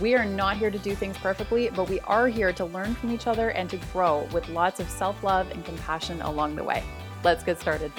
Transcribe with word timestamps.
We 0.00 0.14
are 0.14 0.24
not 0.24 0.56
here 0.56 0.70
to 0.70 0.78
do 0.78 0.94
things 0.94 1.18
perfectly, 1.18 1.68
but 1.68 1.90
we 1.90 2.00
are 2.00 2.26
here 2.26 2.54
to 2.54 2.64
learn 2.64 2.94
from 2.94 3.12
each 3.12 3.26
other 3.26 3.50
and 3.50 3.68
to 3.68 3.76
grow 3.92 4.26
with 4.32 4.48
lots 4.48 4.80
of 4.80 4.88
self 4.88 5.22
love 5.22 5.50
and 5.50 5.62
compassion 5.62 6.22
along 6.22 6.56
the 6.56 6.64
way. 6.64 6.82
Let's 7.22 7.44
get 7.44 7.60
started. 7.60 7.92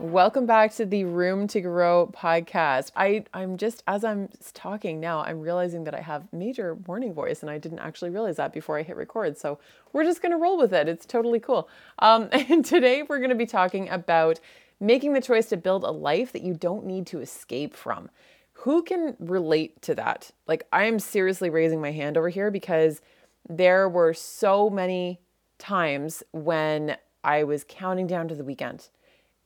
Welcome 0.00 0.46
back 0.46 0.74
to 0.74 0.86
the 0.86 1.04
Room 1.04 1.46
to 1.48 1.60
Grow 1.60 2.12
podcast. 2.12 2.90
I, 2.96 3.24
I'm 3.32 3.58
just, 3.58 3.84
as 3.86 4.02
I'm 4.02 4.28
talking 4.52 4.98
now, 4.98 5.20
I'm 5.20 5.38
realizing 5.40 5.84
that 5.84 5.94
I 5.94 6.00
have 6.00 6.24
major 6.32 6.78
morning 6.88 7.14
voice 7.14 7.42
and 7.42 7.50
I 7.50 7.58
didn't 7.58 7.78
actually 7.78 8.10
realize 8.10 8.36
that 8.36 8.52
before 8.52 8.76
I 8.76 8.82
hit 8.82 8.96
record. 8.96 9.38
So 9.38 9.60
we're 9.92 10.04
just 10.04 10.20
going 10.20 10.32
to 10.32 10.38
roll 10.38 10.58
with 10.58 10.72
it. 10.72 10.88
It's 10.88 11.06
totally 11.06 11.38
cool. 11.38 11.68
Um, 12.00 12.28
and 12.32 12.64
today 12.64 13.04
we're 13.04 13.18
going 13.18 13.30
to 13.30 13.36
be 13.36 13.46
talking 13.46 13.88
about 13.88 14.40
making 14.80 15.12
the 15.12 15.20
choice 15.20 15.46
to 15.46 15.56
build 15.56 15.84
a 15.84 15.90
life 15.90 16.32
that 16.32 16.42
you 16.42 16.54
don't 16.54 16.86
need 16.86 17.06
to 17.08 17.20
escape 17.20 17.74
from. 17.74 18.10
Who 18.52 18.82
can 18.82 19.16
relate 19.18 19.82
to 19.82 19.94
that? 19.94 20.30
Like, 20.46 20.66
I'm 20.72 20.98
seriously 20.98 21.50
raising 21.50 21.80
my 21.80 21.92
hand 21.92 22.16
over 22.16 22.28
here 22.28 22.50
because 22.50 23.00
there 23.48 23.88
were 23.88 24.14
so 24.14 24.68
many 24.68 25.20
times 25.58 26.22
when 26.32 26.96
I 27.24 27.44
was 27.44 27.64
counting 27.68 28.06
down 28.06 28.28
to 28.28 28.34
the 28.34 28.44
weekend 28.44 28.88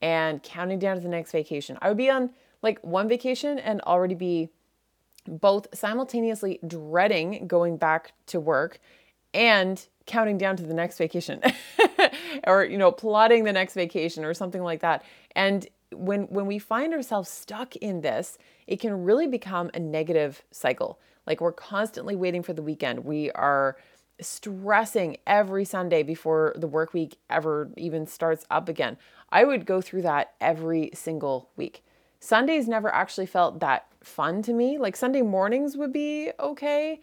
and 0.01 0.41
counting 0.43 0.79
down 0.79 0.95
to 0.95 1.01
the 1.01 1.09
next 1.09 1.31
vacation. 1.31 1.77
I 1.81 1.87
would 1.87 1.97
be 1.97 2.09
on 2.09 2.31
like 2.61 2.79
one 2.83 3.07
vacation 3.07 3.59
and 3.59 3.81
already 3.81 4.15
be 4.15 4.49
both 5.27 5.67
simultaneously 5.73 6.59
dreading 6.65 7.47
going 7.47 7.77
back 7.77 8.13
to 8.27 8.39
work 8.39 8.79
and 9.33 9.87
counting 10.05 10.37
down 10.37 10.55
to 10.57 10.63
the 10.63 10.73
next 10.73 10.97
vacation 10.97 11.41
or 12.45 12.63
you 12.63 12.77
know 12.77 12.91
plotting 12.91 13.43
the 13.43 13.53
next 13.53 13.73
vacation 13.73 14.25
or 14.25 14.33
something 14.33 14.63
like 14.63 14.81
that. 14.81 15.03
And 15.35 15.67
when 15.91 16.23
when 16.23 16.45
we 16.45 16.59
find 16.59 16.93
ourselves 16.93 17.29
stuck 17.29 17.75
in 17.77 18.01
this 18.01 18.37
it 18.67 18.79
can 18.79 19.03
really 19.03 19.27
become 19.27 19.69
a 19.73 19.79
negative 19.79 20.43
cycle. 20.51 20.99
Like 21.27 21.41
we're 21.41 21.51
constantly 21.51 22.15
waiting 22.15 22.43
for 22.43 22.53
the 22.53 22.61
weekend. 22.61 23.05
We 23.05 23.31
are 23.31 23.77
stressing 24.21 25.17
every 25.25 25.65
sunday 25.65 26.03
before 26.03 26.53
the 26.55 26.67
work 26.67 26.93
week 26.93 27.17
ever 27.29 27.69
even 27.77 28.07
starts 28.07 28.45
up 28.49 28.69
again. 28.69 28.97
I 29.31 29.43
would 29.43 29.65
go 29.65 29.81
through 29.81 30.03
that 30.03 30.33
every 30.39 30.91
single 30.93 31.49
week. 31.55 31.83
Sundays 32.19 32.67
never 32.67 32.93
actually 32.93 33.25
felt 33.25 33.59
that 33.59 33.87
fun 34.01 34.41
to 34.43 34.53
me. 34.53 34.77
Like 34.77 34.95
sunday 34.95 35.23
mornings 35.23 35.75
would 35.75 35.91
be 35.91 36.31
okay 36.39 37.01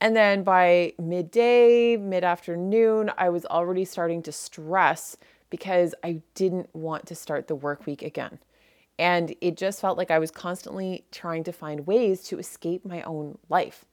and 0.00 0.16
then 0.16 0.42
by 0.42 0.94
midday, 0.98 1.96
mid 1.96 2.24
afternoon, 2.24 3.10
I 3.18 3.28
was 3.28 3.44
already 3.46 3.84
starting 3.84 4.22
to 4.22 4.32
stress 4.32 5.16
because 5.50 5.94
I 6.02 6.22
didn't 6.34 6.74
want 6.74 7.06
to 7.06 7.14
start 7.14 7.48
the 7.48 7.54
work 7.54 7.86
week 7.86 8.02
again. 8.02 8.38
And 8.98 9.34
it 9.40 9.56
just 9.56 9.80
felt 9.80 9.98
like 9.98 10.10
I 10.10 10.18
was 10.18 10.30
constantly 10.30 11.04
trying 11.10 11.44
to 11.44 11.52
find 11.52 11.86
ways 11.86 12.22
to 12.24 12.38
escape 12.38 12.84
my 12.84 13.02
own 13.02 13.38
life. 13.48 13.84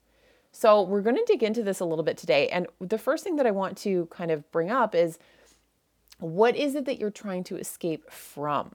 So, 0.51 0.81
we're 0.81 1.01
going 1.01 1.15
to 1.17 1.25
dig 1.25 1.43
into 1.43 1.61
this 1.61 1.79
a 1.79 1.85
little 1.85 2.03
bit 2.03 2.17
today. 2.17 2.47
And 2.49 2.67
the 2.79 2.97
first 2.97 3.23
thing 3.23 3.35
that 3.35 3.45
I 3.45 3.51
want 3.51 3.77
to 3.79 4.07
kind 4.07 4.31
of 4.31 4.49
bring 4.51 4.71
up 4.71 4.95
is 4.95 5.19
what 6.19 6.55
is 6.55 6.75
it 6.75 6.85
that 6.85 6.99
you're 6.99 7.11
trying 7.11 7.43
to 7.45 7.57
escape 7.57 8.09
from? 8.11 8.73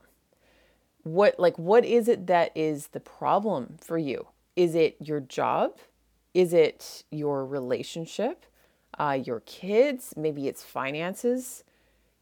What 1.03 1.39
like 1.39 1.57
what 1.59 1.83
is 1.83 2.07
it 2.07 2.27
that 2.27 2.51
is 2.55 2.87
the 2.87 2.99
problem 2.99 3.75
for 3.81 3.97
you? 3.97 4.27
Is 4.55 4.75
it 4.75 4.95
your 4.99 5.19
job? 5.19 5.77
Is 6.33 6.53
it 6.53 7.03
your 7.11 7.45
relationship, 7.45 8.45
uh, 8.97 9.19
your 9.23 9.41
kids? 9.41 10.13
Maybe 10.17 10.47
it's 10.47 10.63
finances. 10.63 11.63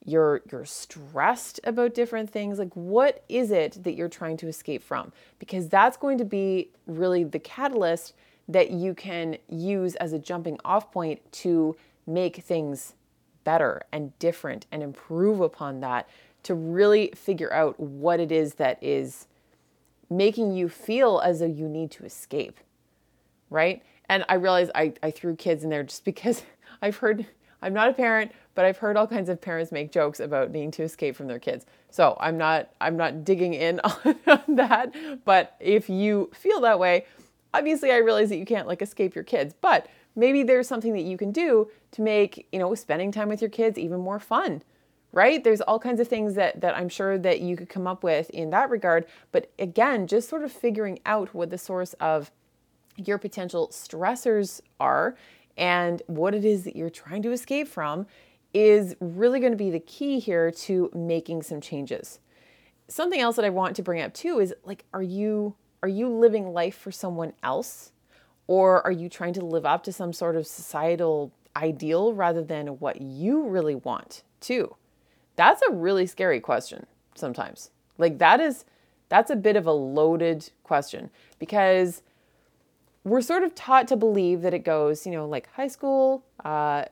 You're 0.03 0.41
you're 0.51 0.65
stressed 0.65 1.59
about 1.63 1.93
different 1.93 2.29
things. 2.29 2.57
Like, 2.57 2.75
what 2.75 3.23
is 3.29 3.51
it 3.51 3.83
that 3.83 3.93
you're 3.93 4.09
trying 4.09 4.37
to 4.37 4.47
escape 4.47 4.81
from? 4.81 5.13
Because 5.37 5.69
that's 5.69 5.95
going 5.95 6.17
to 6.17 6.25
be 6.25 6.69
really 6.87 7.23
the 7.23 7.39
catalyst 7.39 8.13
that 8.47 8.71
you 8.71 8.93
can 8.93 9.37
use 9.47 9.95
as 9.95 10.11
a 10.11 10.19
jumping 10.19 10.57
off 10.65 10.91
point 10.91 11.19
to 11.31 11.75
make 12.07 12.37
things 12.37 12.95
better 13.43 13.81
and 13.91 14.17
different 14.19 14.65
and 14.71 14.83
improve 14.83 15.39
upon 15.39 15.79
that 15.81 16.09
to 16.43 16.53
really 16.55 17.11
figure 17.15 17.53
out 17.53 17.79
what 17.79 18.19
it 18.19 18.31
is 18.31 18.55
that 18.55 18.81
is 18.83 19.27
making 20.09 20.51
you 20.51 20.67
feel 20.67 21.21
as 21.23 21.39
though 21.39 21.45
you 21.45 21.69
need 21.69 21.91
to 21.91 22.03
escape, 22.03 22.59
right? 23.49 23.81
And 24.11 24.25
I 24.27 24.33
realize 24.33 24.69
I, 24.75 24.93
I 25.01 25.09
threw 25.09 25.37
kids 25.37 25.63
in 25.63 25.69
there 25.69 25.83
just 25.83 26.03
because 26.03 26.43
I've 26.81 26.97
heard, 26.97 27.25
I'm 27.61 27.73
not 27.73 27.87
a 27.87 27.93
parent, 27.93 28.33
but 28.55 28.65
I've 28.65 28.77
heard 28.77 28.97
all 28.97 29.07
kinds 29.07 29.29
of 29.29 29.39
parents 29.39 29.71
make 29.71 29.89
jokes 29.89 30.19
about 30.19 30.51
needing 30.51 30.71
to 30.71 30.83
escape 30.83 31.15
from 31.15 31.27
their 31.27 31.39
kids. 31.39 31.65
So 31.89 32.17
I'm 32.19 32.37
not, 32.37 32.71
I'm 32.81 32.97
not 32.97 33.23
digging 33.23 33.53
in 33.53 33.79
on 34.27 34.43
that. 34.49 34.93
But 35.23 35.55
if 35.61 35.89
you 35.89 36.29
feel 36.33 36.59
that 36.59 36.77
way, 36.77 37.05
obviously 37.53 37.93
I 37.93 37.97
realize 37.97 38.27
that 38.29 38.37
you 38.37 38.45
can't 38.45 38.67
like 38.67 38.81
escape 38.81 39.15
your 39.15 39.23
kids, 39.23 39.55
but 39.61 39.87
maybe 40.17 40.43
there's 40.43 40.67
something 40.67 40.91
that 40.91 41.03
you 41.03 41.17
can 41.17 41.31
do 41.31 41.71
to 41.91 42.01
make, 42.01 42.49
you 42.51 42.59
know, 42.59 42.75
spending 42.75 43.13
time 43.13 43.29
with 43.29 43.41
your 43.41 43.49
kids 43.49 43.79
even 43.79 44.01
more 44.01 44.19
fun 44.19 44.61
right 45.13 45.43
there's 45.43 45.59
all 45.59 45.77
kinds 45.77 45.99
of 45.99 46.07
things 46.07 46.35
that 46.35 46.61
that 46.61 46.73
i'm 46.77 46.87
sure 46.87 47.17
that 47.17 47.41
you 47.41 47.57
could 47.57 47.67
come 47.67 47.85
up 47.85 48.01
with 48.01 48.29
in 48.29 48.49
that 48.49 48.69
regard 48.69 49.05
but 49.33 49.51
again 49.59 50.07
just 50.07 50.29
sort 50.29 50.41
of 50.41 50.49
figuring 50.53 50.97
out 51.05 51.33
what 51.33 51.49
the 51.49 51.57
source 51.57 51.91
of 51.95 52.31
your 53.07 53.17
potential 53.17 53.69
stressors 53.69 54.61
are 54.79 55.15
and 55.57 56.01
what 56.07 56.33
it 56.33 56.45
is 56.45 56.63
that 56.63 56.75
you're 56.75 56.89
trying 56.89 57.21
to 57.23 57.31
escape 57.31 57.67
from 57.67 58.05
is 58.53 58.95
really 58.99 59.39
going 59.39 59.51
to 59.51 59.57
be 59.57 59.69
the 59.69 59.79
key 59.79 60.19
here 60.19 60.51
to 60.51 60.89
making 60.93 61.43
some 61.43 61.61
changes. 61.61 62.19
Something 62.87 63.21
else 63.21 63.37
that 63.37 63.45
I 63.45 63.49
want 63.49 63.75
to 63.77 63.83
bring 63.83 64.01
up 64.01 64.13
too 64.13 64.39
is 64.39 64.53
like 64.65 64.85
are 64.93 65.03
you 65.03 65.55
are 65.83 65.89
you 65.89 66.09
living 66.09 66.53
life 66.53 66.75
for 66.77 66.91
someone 66.91 67.33
else 67.41 67.91
or 68.47 68.85
are 68.85 68.91
you 68.91 69.07
trying 69.07 69.33
to 69.33 69.45
live 69.45 69.65
up 69.65 69.83
to 69.83 69.93
some 69.93 70.13
sort 70.13 70.35
of 70.35 70.45
societal 70.45 71.31
ideal 71.55 72.13
rather 72.13 72.43
than 72.43 72.67
what 72.79 73.01
you 73.01 73.47
really 73.47 73.75
want 73.75 74.23
too? 74.41 74.75
That's 75.37 75.61
a 75.61 75.71
really 75.71 76.05
scary 76.05 76.39
question 76.39 76.85
sometimes. 77.15 77.71
Like 77.97 78.17
that 78.19 78.39
is 78.39 78.65
that's 79.09 79.31
a 79.31 79.35
bit 79.35 79.55
of 79.55 79.67
a 79.67 79.71
loaded 79.71 80.49
question 80.63 81.09
because 81.39 82.01
we're 83.03 83.21
sort 83.21 83.43
of 83.43 83.55
taught 83.55 83.87
to 83.87 83.95
believe 83.95 84.41
that 84.41 84.53
it 84.53 84.63
goes, 84.63 85.05
you 85.05 85.11
know, 85.11 85.27
like 85.27 85.49
high 85.53 85.67
school, 85.67 86.23
uh, 86.45 86.85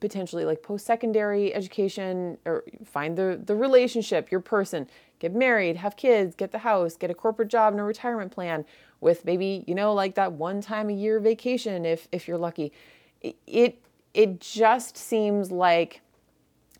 potentially 0.00 0.44
like 0.44 0.62
post-secondary 0.62 1.52
education, 1.52 2.38
or 2.44 2.64
find 2.84 3.16
the 3.16 3.40
the 3.44 3.56
relationship, 3.56 4.30
your 4.30 4.40
person, 4.40 4.88
get 5.18 5.34
married, 5.34 5.76
have 5.76 5.96
kids, 5.96 6.34
get 6.36 6.52
the 6.52 6.58
house, 6.58 6.96
get 6.96 7.10
a 7.10 7.14
corporate 7.14 7.48
job 7.48 7.72
and 7.72 7.80
a 7.80 7.84
retirement 7.84 8.30
plan 8.30 8.64
with 9.00 9.24
maybe 9.24 9.64
you 9.66 9.74
know 9.74 9.92
like 9.92 10.14
that 10.14 10.32
one 10.32 10.60
time 10.60 10.88
a 10.88 10.92
year 10.92 11.18
vacation 11.18 11.84
if 11.84 12.08
if 12.12 12.28
you're 12.28 12.38
lucky. 12.38 12.72
It 13.20 13.82
it 14.14 14.40
just 14.40 14.96
seems 14.96 15.50
like 15.50 16.00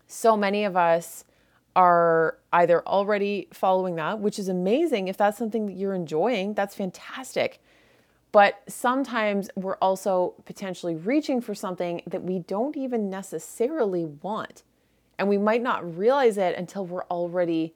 so 0.07 0.35
many 0.37 0.63
of 0.63 0.75
us 0.75 1.25
are 1.75 2.37
either 2.51 2.85
already 2.87 3.47
following 3.53 3.95
that, 3.95 4.19
which 4.19 4.39
is 4.39 4.49
amazing. 4.49 5.07
If 5.07 5.17
that's 5.17 5.37
something 5.37 5.67
that 5.67 5.73
you're 5.73 5.93
enjoying, 5.93 6.53
that's 6.53 6.75
fantastic. 6.75 7.61
But 8.31 8.61
sometimes 8.67 9.49
we're 9.55 9.77
also 9.77 10.35
potentially 10.45 10.95
reaching 10.95 11.41
for 11.41 11.55
something 11.55 12.01
that 12.05 12.23
we 12.23 12.39
don't 12.39 12.77
even 12.77 13.09
necessarily 13.09 14.05
want. 14.05 14.63
And 15.17 15.27
we 15.27 15.37
might 15.37 15.61
not 15.61 15.97
realize 15.97 16.37
it 16.37 16.55
until 16.55 16.85
we're 16.85 17.05
already 17.05 17.73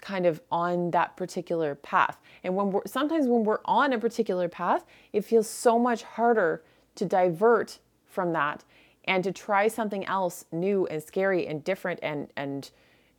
kind 0.00 0.26
of 0.26 0.40
on 0.52 0.90
that 0.92 1.16
particular 1.16 1.74
path. 1.74 2.18
And 2.44 2.54
when 2.54 2.70
we're 2.70 2.82
sometimes 2.86 3.26
when 3.26 3.44
we're 3.44 3.60
on 3.64 3.92
a 3.92 3.98
particular 3.98 4.48
path, 4.48 4.84
it 5.12 5.24
feels 5.24 5.48
so 5.48 5.78
much 5.78 6.02
harder 6.02 6.62
to 6.94 7.04
divert 7.04 7.78
from 8.06 8.32
that 8.32 8.64
and 9.04 9.24
to 9.24 9.32
try 9.32 9.68
something 9.68 10.04
else 10.06 10.44
new 10.52 10.86
and 10.86 11.02
scary 11.02 11.46
and 11.46 11.64
different 11.64 11.98
and 12.02 12.28
and 12.36 12.70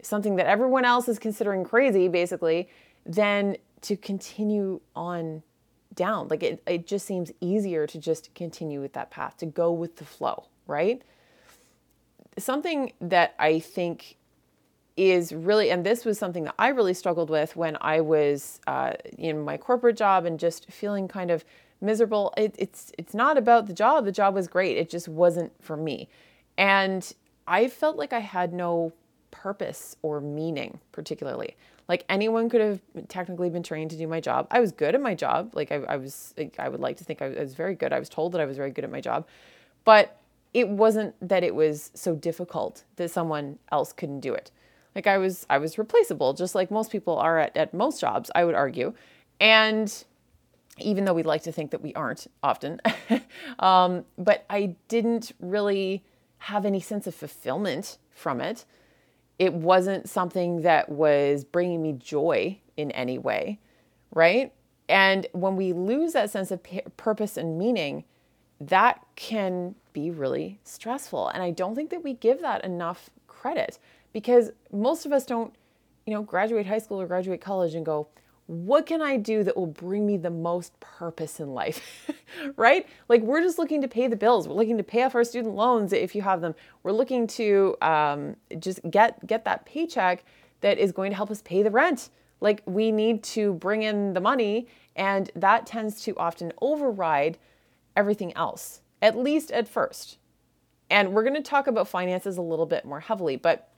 something 0.01 0.37
that 0.37 0.45
everyone 0.45 0.85
else 0.85 1.09
is 1.09 1.19
considering 1.19 1.63
crazy 1.65 2.07
basically 2.07 2.69
than 3.05 3.57
to 3.81 3.97
continue 3.97 4.79
on 4.95 5.43
down. 5.99 6.29
Like 6.29 6.41
it, 6.41 6.63
it 6.65 6.87
just 6.87 7.05
seems 7.05 7.31
easier 7.41 7.85
to 7.85 7.99
just 7.99 8.33
continue 8.33 8.79
with 8.79 8.93
that 8.93 9.11
path, 9.11 9.35
to 9.37 9.45
go 9.45 9.71
with 9.71 9.97
the 9.97 10.05
flow, 10.05 10.45
right? 10.65 11.01
Something 12.37 12.93
that 13.01 13.35
I 13.37 13.59
think 13.59 14.15
is 14.95 15.33
really, 15.33 15.69
and 15.69 15.85
this 15.85 16.05
was 16.05 16.17
something 16.17 16.45
that 16.45 16.55
I 16.57 16.69
really 16.69 16.93
struggled 16.93 17.29
with 17.29 17.57
when 17.57 17.77
I 17.81 17.99
was 17.99 18.61
uh, 18.65 18.93
in 19.17 19.41
my 19.41 19.57
corporate 19.57 19.97
job 19.97 20.25
and 20.25 20.39
just 20.39 20.71
feeling 20.71 21.09
kind 21.09 21.31
of 21.31 21.43
miserable. 21.81 22.33
It, 22.37 22.55
it's 22.57 22.93
it's 22.97 23.13
not 23.13 23.37
about 23.37 23.67
the 23.67 23.73
job. 23.73 24.05
The 24.05 24.11
job 24.11 24.33
was 24.33 24.47
great. 24.47 24.77
It 24.77 24.89
just 24.89 25.09
wasn't 25.09 25.51
for 25.61 25.75
me. 25.75 26.07
And 26.57 27.13
I 27.45 27.67
felt 27.67 27.97
like 27.97 28.13
I 28.13 28.19
had 28.19 28.53
no 28.53 28.93
purpose 29.31 29.97
or 30.01 30.21
meaning 30.21 30.79
particularly. 30.93 31.55
Like 31.89 32.05
anyone 32.07 32.49
could 32.49 32.61
have 32.61 32.79
technically 33.07 33.49
been 33.49 33.63
trained 33.63 33.89
to 33.89 33.97
do 33.97 34.07
my 34.07 34.21
job. 34.21 34.47
I 34.51 34.59
was 34.59 34.71
good 34.71 34.93
at 34.93 35.01
my 35.01 35.15
job. 35.15 35.55
Like 35.55 35.71
I, 35.71 35.77
I 35.77 35.97
was, 35.97 36.35
I 36.59 36.69
would 36.69 36.79
like 36.79 36.97
to 36.97 37.03
think 37.03 37.23
I 37.23 37.29
was 37.29 37.55
very 37.55 37.73
good. 37.73 37.91
I 37.91 37.97
was 37.97 38.07
told 38.07 38.31
that 38.33 38.41
I 38.41 38.45
was 38.45 38.57
very 38.57 38.69
good 38.69 38.83
at 38.83 38.91
my 38.91 39.01
job, 39.01 39.27
but 39.83 40.21
it 40.53 40.69
wasn't 40.69 41.15
that 41.27 41.43
it 41.43 41.55
was 41.55 41.89
so 41.95 42.13
difficult 42.15 42.83
that 42.97 43.09
someone 43.09 43.57
else 43.71 43.91
couldn't 43.91 44.19
do 44.19 44.35
it. 44.35 44.51
Like 44.93 45.07
I 45.07 45.17
was, 45.17 45.47
I 45.49 45.57
was 45.57 45.79
replaceable, 45.79 46.33
just 46.33 46.53
like 46.53 46.69
most 46.69 46.91
people 46.91 47.17
are 47.17 47.39
at, 47.39 47.57
at 47.57 47.73
most 47.73 47.99
jobs, 47.99 48.29
I 48.35 48.45
would 48.45 48.55
argue. 48.55 48.93
And 49.39 49.91
even 50.77 51.05
though 51.05 51.13
we'd 51.13 51.25
like 51.25 51.43
to 51.43 51.51
think 51.51 51.71
that 51.71 51.81
we 51.81 51.93
aren't 51.95 52.27
often, 52.43 52.81
um, 53.59 54.05
but 54.15 54.45
I 54.47 54.75
didn't 54.89 55.31
really 55.39 56.03
have 56.37 56.65
any 56.65 56.79
sense 56.81 57.07
of 57.07 57.15
fulfillment 57.15 57.97
from 58.11 58.41
it 58.41 58.65
it 59.39 59.53
wasn't 59.53 60.07
something 60.09 60.61
that 60.61 60.89
was 60.89 61.45
bringing 61.45 61.81
me 61.81 61.93
joy 61.93 62.59
in 62.75 62.91
any 62.91 63.17
way, 63.17 63.59
right? 64.13 64.53
And 64.89 65.25
when 65.31 65.55
we 65.55 65.71
lose 65.71 66.13
that 66.13 66.29
sense 66.29 66.51
of 66.51 66.61
p- 66.61 66.81
purpose 66.97 67.37
and 67.37 67.57
meaning, 67.57 68.03
that 68.59 69.05
can 69.15 69.75
be 69.93 70.11
really 70.11 70.59
stressful. 70.63 71.29
And 71.29 71.41
I 71.41 71.51
don't 71.51 71.73
think 71.73 71.89
that 71.91 72.03
we 72.03 72.13
give 72.13 72.41
that 72.41 72.65
enough 72.65 73.09
credit 73.27 73.79
because 74.11 74.51
most 74.71 75.05
of 75.05 75.13
us 75.13 75.25
don't, 75.25 75.53
you 76.05 76.13
know, 76.13 76.21
graduate 76.21 76.65
high 76.65 76.79
school 76.79 76.99
or 76.99 77.07
graduate 77.07 77.39
college 77.39 77.75
and 77.75 77.85
go, 77.85 78.07
what 78.49 78.87
can 78.87 78.99
I 78.99 79.15
do 79.15 79.43
that 79.43 79.55
will 79.55 79.67
bring 79.67 80.07
me 80.07 80.17
the 80.17 80.31
most 80.31 80.79
purpose 80.79 81.39
in 81.39 81.53
life? 81.53 82.09
right? 82.55 82.87
Like 83.07 83.21
we're 83.21 83.41
just 83.41 83.59
looking 83.59 83.79
to 83.83 83.87
pay 83.87 84.07
the 84.07 84.15
bills. 84.15 84.47
We're 84.47 84.55
looking 84.55 84.77
to 84.77 84.83
pay 84.83 85.03
off 85.03 85.13
our 85.13 85.23
student 85.23 85.53
loans 85.53 85.93
if 85.93 86.15
you 86.15 86.23
have 86.23 86.41
them. 86.41 86.55
We're 86.81 86.91
looking 86.91 87.27
to 87.27 87.77
um, 87.83 88.35
just 88.57 88.79
get 88.89 89.23
get 89.27 89.45
that 89.45 89.65
paycheck 89.67 90.23
that 90.61 90.79
is 90.79 90.91
going 90.91 91.11
to 91.11 91.15
help 91.15 91.29
us 91.29 91.43
pay 91.43 91.61
the 91.61 91.69
rent. 91.69 92.09
Like 92.41 92.63
we 92.65 92.91
need 92.91 93.21
to 93.25 93.53
bring 93.53 93.83
in 93.83 94.13
the 94.13 94.19
money, 94.19 94.67
and 94.95 95.29
that 95.35 95.67
tends 95.67 96.01
to 96.05 96.17
often 96.17 96.51
override 96.59 97.37
everything 97.95 98.35
else, 98.35 98.81
at 98.99 99.15
least 99.15 99.51
at 99.51 99.67
first. 99.67 100.17
And 100.89 101.13
we're 101.13 101.23
going 101.23 101.35
to 101.35 101.43
talk 101.43 101.67
about 101.67 101.87
finances 101.87 102.37
a 102.37 102.41
little 102.41 102.65
bit 102.65 102.83
more 102.83 102.99
heavily, 102.99 103.35
but 103.35 103.69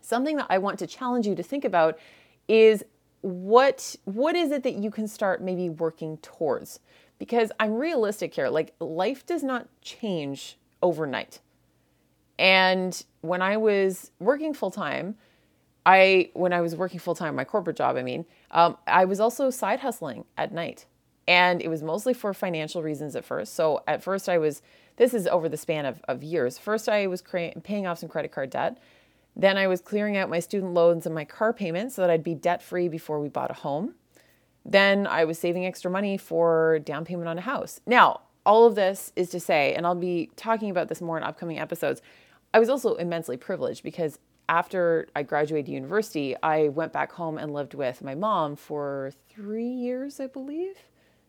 something 0.00 0.38
that 0.38 0.46
I 0.48 0.56
want 0.56 0.78
to 0.78 0.86
challenge 0.86 1.26
you 1.26 1.34
to 1.34 1.42
think 1.42 1.66
about 1.66 1.98
is 2.48 2.82
what 3.26 3.96
what 4.04 4.36
is 4.36 4.52
it 4.52 4.62
that 4.62 4.74
you 4.74 4.88
can 4.88 5.08
start 5.08 5.42
maybe 5.42 5.68
working 5.68 6.16
towards? 6.18 6.78
Because 7.18 7.50
i'm 7.58 7.74
realistic 7.74 8.34
here 8.34 8.48
like 8.48 8.72
life 8.78 9.26
does 9.26 9.42
not 9.42 9.66
change 9.82 10.56
overnight. 10.80 11.40
And 12.38 13.04
when 13.22 13.42
i 13.42 13.56
was 13.56 14.12
working 14.20 14.54
full 14.54 14.70
time 14.70 15.16
i 15.84 16.30
when 16.34 16.52
i 16.52 16.60
was 16.60 16.76
working 16.76 17.00
full 17.00 17.16
time 17.16 17.34
my 17.34 17.42
corporate 17.42 17.76
job 17.76 17.96
i 17.96 18.02
mean 18.02 18.24
um, 18.52 18.76
i 18.86 19.04
was 19.04 19.18
also 19.18 19.50
side 19.50 19.80
hustling 19.80 20.24
at 20.36 20.52
night. 20.52 20.86
And 21.26 21.60
it 21.60 21.66
was 21.66 21.82
mostly 21.82 22.14
for 22.14 22.32
financial 22.32 22.84
reasons 22.84 23.16
at 23.16 23.24
first. 23.24 23.54
So 23.54 23.82
at 23.88 24.04
first 24.04 24.28
i 24.28 24.38
was 24.38 24.62
this 24.98 25.12
is 25.12 25.26
over 25.26 25.48
the 25.48 25.56
span 25.56 25.84
of, 25.84 26.00
of 26.06 26.22
years. 26.22 26.58
First 26.58 26.88
i 26.88 27.08
was 27.08 27.22
paying 27.64 27.88
off 27.88 27.98
some 27.98 28.08
credit 28.08 28.30
card 28.30 28.50
debt 28.50 28.78
then 29.36 29.58
I 29.58 29.66
was 29.66 29.82
clearing 29.82 30.16
out 30.16 30.30
my 30.30 30.40
student 30.40 30.72
loans 30.72 31.04
and 31.04 31.14
my 31.14 31.26
car 31.26 31.52
payments 31.52 31.94
so 31.94 32.02
that 32.02 32.10
I'd 32.10 32.24
be 32.24 32.34
debt 32.34 32.62
free 32.62 32.88
before 32.88 33.20
we 33.20 33.28
bought 33.28 33.50
a 33.50 33.54
home. 33.54 33.94
Then 34.64 35.06
I 35.06 35.24
was 35.24 35.38
saving 35.38 35.66
extra 35.66 35.90
money 35.90 36.16
for 36.16 36.78
down 36.80 37.04
payment 37.04 37.28
on 37.28 37.38
a 37.38 37.42
house. 37.42 37.80
Now, 37.86 38.22
all 38.46 38.66
of 38.66 38.74
this 38.74 39.12
is 39.14 39.28
to 39.30 39.40
say, 39.40 39.74
and 39.74 39.86
I'll 39.86 39.94
be 39.94 40.30
talking 40.36 40.70
about 40.70 40.88
this 40.88 41.02
more 41.02 41.18
in 41.18 41.22
upcoming 41.22 41.58
episodes, 41.58 42.00
I 42.54 42.58
was 42.58 42.70
also 42.70 42.94
immensely 42.94 43.36
privileged 43.36 43.82
because 43.82 44.18
after 44.48 45.08
I 45.14 45.22
graduated 45.22 45.68
university, 45.68 46.34
I 46.42 46.68
went 46.68 46.92
back 46.92 47.12
home 47.12 47.36
and 47.36 47.52
lived 47.52 47.74
with 47.74 48.02
my 48.02 48.14
mom 48.14 48.56
for 48.56 49.12
three 49.28 49.68
years, 49.68 50.18
I 50.18 50.28
believe, 50.28 50.76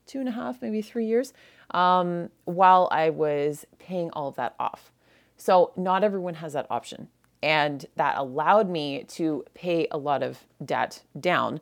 two 0.05 0.19
and 0.19 0.29
a 0.29 0.31
half, 0.31 0.61
maybe 0.61 0.81
three 0.81 1.07
years, 1.07 1.33
um, 1.71 2.29
while 2.45 2.87
I 2.91 3.09
was 3.09 3.65
paying 3.79 4.11
all 4.11 4.29
of 4.29 4.35
that 4.35 4.55
off. 4.59 4.91
So, 5.35 5.71
not 5.75 6.03
everyone 6.03 6.35
has 6.35 6.53
that 6.53 6.67
option. 6.69 7.09
And 7.43 7.85
that 7.95 8.17
allowed 8.17 8.69
me 8.69 9.03
to 9.09 9.45
pay 9.53 9.87
a 9.91 9.97
lot 9.97 10.23
of 10.23 10.45
debt 10.63 11.03
down 11.19 11.61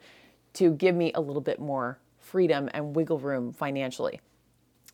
to 0.54 0.72
give 0.72 0.96
me 0.96 1.12
a 1.14 1.22
little 1.22 1.42
bit 1.42 1.60
more 1.60 2.00
freedom 2.20 2.70
and 2.74 2.96
wiggle 2.96 3.20
room 3.20 3.52
financially. 3.52 4.22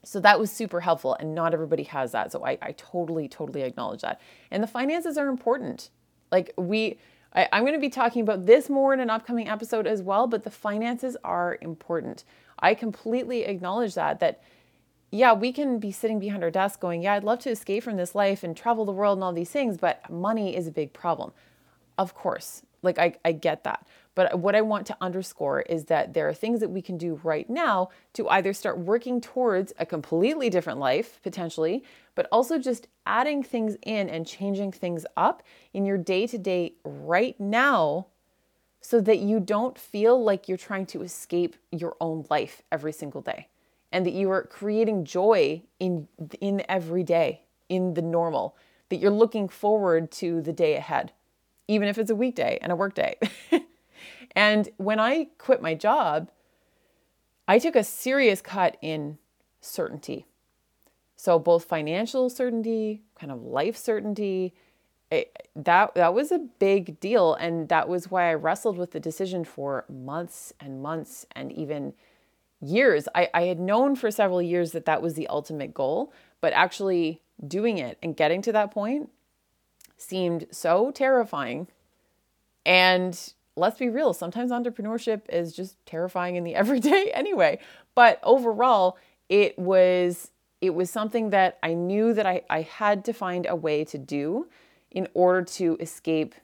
So 0.03 0.19
that 0.21 0.39
was 0.39 0.51
super 0.51 0.79
helpful, 0.79 1.15
and 1.19 1.35
not 1.35 1.53
everybody 1.53 1.83
has 1.83 2.11
that. 2.13 2.31
So 2.31 2.43
I, 2.43 2.57
I 2.61 2.71
totally, 2.71 3.27
totally 3.27 3.61
acknowledge 3.61 4.01
that. 4.01 4.19
And 4.49 4.63
the 4.63 4.67
finances 4.67 5.17
are 5.17 5.27
important. 5.27 5.91
Like 6.31 6.53
we, 6.57 6.97
I, 7.33 7.47
I'm 7.51 7.63
going 7.63 7.73
to 7.73 7.79
be 7.79 7.89
talking 7.89 8.23
about 8.23 8.47
this 8.47 8.67
more 8.69 8.93
in 8.93 8.99
an 8.99 9.11
upcoming 9.11 9.47
episode 9.47 9.85
as 9.85 10.01
well, 10.01 10.25
but 10.25 10.43
the 10.43 10.49
finances 10.49 11.15
are 11.23 11.59
important. 11.61 12.23
I 12.57 12.73
completely 12.73 13.43
acknowledge 13.43 13.93
that, 13.93 14.19
that 14.19 14.41
yeah, 15.11 15.33
we 15.33 15.51
can 15.51 15.77
be 15.77 15.91
sitting 15.91 16.19
behind 16.19 16.41
our 16.41 16.49
desk 16.49 16.79
going, 16.79 17.03
yeah, 17.03 17.13
I'd 17.13 17.25
love 17.25 17.39
to 17.39 17.49
escape 17.49 17.83
from 17.83 17.97
this 17.97 18.15
life 18.15 18.43
and 18.43 18.55
travel 18.55 18.85
the 18.85 18.93
world 18.93 19.17
and 19.17 19.23
all 19.23 19.33
these 19.33 19.49
things, 19.49 19.77
but 19.77 20.09
money 20.09 20.55
is 20.55 20.67
a 20.67 20.71
big 20.71 20.93
problem. 20.93 21.33
Of 21.97 22.15
course, 22.15 22.63
like 22.81 22.97
I, 22.97 23.15
I 23.25 23.33
get 23.33 23.65
that. 23.65 23.85
But 24.15 24.39
what 24.39 24.55
I 24.55 24.61
want 24.61 24.87
to 24.87 24.97
underscore 25.01 25.61
is 25.61 25.85
that 25.85 26.13
there 26.13 26.29
are 26.29 26.33
things 26.33 26.61
that 26.61 26.69
we 26.69 26.81
can 26.81 26.97
do 26.97 27.19
right 27.23 27.49
now 27.49 27.89
to 28.13 28.27
either 28.29 28.53
start 28.53 28.77
working 28.77 29.19
towards 29.19 29.73
a 29.79 29.85
completely 29.85 30.49
different 30.49 30.79
life, 30.79 31.19
potentially, 31.23 31.83
but 32.15 32.27
also 32.31 32.57
just 32.57 32.87
adding 33.05 33.43
things 33.43 33.75
in 33.83 34.09
and 34.09 34.25
changing 34.25 34.71
things 34.71 35.05
up 35.17 35.43
in 35.73 35.85
your 35.85 35.97
day 35.97 36.25
to 36.27 36.37
day 36.37 36.73
right 36.85 37.37
now 37.39 38.07
so 38.79 39.01
that 39.01 39.19
you 39.19 39.39
don't 39.39 39.77
feel 39.77 40.21
like 40.21 40.47
you're 40.47 40.57
trying 40.57 40.85
to 40.85 41.01
escape 41.01 41.55
your 41.71 41.95
own 41.99 42.25
life 42.29 42.63
every 42.71 42.93
single 42.93 43.21
day 43.21 43.47
and 43.91 44.05
that 44.05 44.13
you 44.13 44.29
are 44.31 44.43
creating 44.43 45.05
joy 45.05 45.61
in 45.79 46.07
in 46.39 46.63
every 46.69 47.03
day 47.03 47.41
in 47.69 47.93
the 47.93 48.01
normal 48.01 48.55
that 48.89 48.97
you're 48.97 49.11
looking 49.11 49.47
forward 49.47 50.11
to 50.11 50.41
the 50.41 50.53
day 50.53 50.75
ahead 50.75 51.11
even 51.67 51.87
if 51.87 51.97
it's 51.97 52.11
a 52.11 52.15
weekday 52.15 52.57
and 52.61 52.71
a 52.71 52.75
work 52.75 52.93
day 52.93 53.17
and 54.35 54.69
when 54.77 54.99
i 54.99 55.27
quit 55.37 55.61
my 55.61 55.73
job 55.73 56.29
i 57.47 57.57
took 57.59 57.75
a 57.75 57.83
serious 57.83 58.41
cut 58.41 58.77
in 58.81 59.17
certainty. 59.61 60.25
So 61.15 61.37
both 61.37 61.65
financial 61.65 62.29
certainty 62.29 63.03
kind 63.15 63.31
of 63.31 63.41
life 63.43 63.77
certainty 63.77 64.53
it, 65.11 65.49
that 65.55 65.93
that 65.95 66.13
was 66.13 66.31
a 66.31 66.39
big 66.39 66.99
deal. 66.99 67.35
And 67.35 67.69
that 67.69 67.87
was 67.87 68.09
why 68.09 68.31
i 68.31 68.33
wrestled 68.33 68.77
with 68.77 68.91
the 68.91 68.99
decision 68.99 69.45
for 69.45 69.85
months 69.89 70.53
and 70.59 70.81
months 70.81 71.25
and 71.33 71.51
even 71.51 71.93
years. 72.61 73.07
I, 73.15 73.29
I 73.33 73.43
had 73.43 73.59
known 73.59 73.95
for 73.95 74.11
several 74.11 74.41
years 74.41 74.71
that 74.71 74.85
that 74.85 75.01
was 75.01 75.15
the 75.15 75.27
ultimate 75.27 75.73
goal, 75.73 76.13
but 76.39 76.53
actually 76.53 77.21
doing 77.45 77.77
it 77.77 77.97
and 78.01 78.15
getting 78.15 78.41
to 78.43 78.51
that 78.51 78.71
point 78.71 79.09
seemed 79.97 80.47
so 80.51 80.91
terrifying. 80.91 81.67
And 82.65 83.17
let's 83.55 83.79
be 83.79 83.89
real, 83.89 84.13
sometimes 84.13 84.51
entrepreneurship 84.51 85.21
is 85.29 85.53
just 85.53 85.83
terrifying 85.85 86.35
in 86.35 86.43
the 86.43 86.55
everyday 86.61 87.11
anyway. 87.13 87.59
But 87.95 88.19
overall, 88.23 88.97
it 89.29 89.57
was 89.57 90.31
it 90.61 90.75
was 90.75 90.91
something 90.91 91.31
that 91.31 91.57
I 91.63 91.73
knew 91.73 92.13
that 92.13 92.27
I, 92.27 92.43
I 92.47 92.61
had 92.61 93.03
to 93.05 93.13
find 93.13 93.47
a 93.47 93.55
way 93.55 93.83
to 93.85 93.97
do 93.97 94.47
in 94.91 95.07
order 95.15 95.41
to 95.43 95.75
escape 95.79 96.35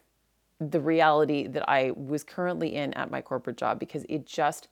the 0.59 0.79
reality 0.79 1.45
that 1.45 1.69
I 1.69 1.91
was 1.91 2.23
currently 2.23 2.73
in 2.73 2.95
at 2.95 3.11
my 3.11 3.21
corporate 3.21 3.57
job 3.57 3.77
because 3.77 4.05
it 4.09 4.25
just 4.25 4.69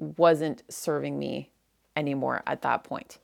wasn't 0.00 0.62
serving 0.68 1.18
me 1.18 1.50
anymore 1.96 2.42
at 2.46 2.62
that 2.62 2.82
point. 2.82 3.18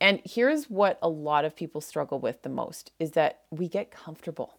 And 0.00 0.20
here's 0.24 0.70
what 0.70 0.98
a 1.02 1.08
lot 1.08 1.44
of 1.44 1.56
people 1.56 1.80
struggle 1.80 2.18
with 2.18 2.42
the 2.42 2.48
most 2.48 2.92
is 2.98 3.12
that 3.12 3.40
we 3.50 3.68
get 3.68 3.90
comfortable, 3.90 4.58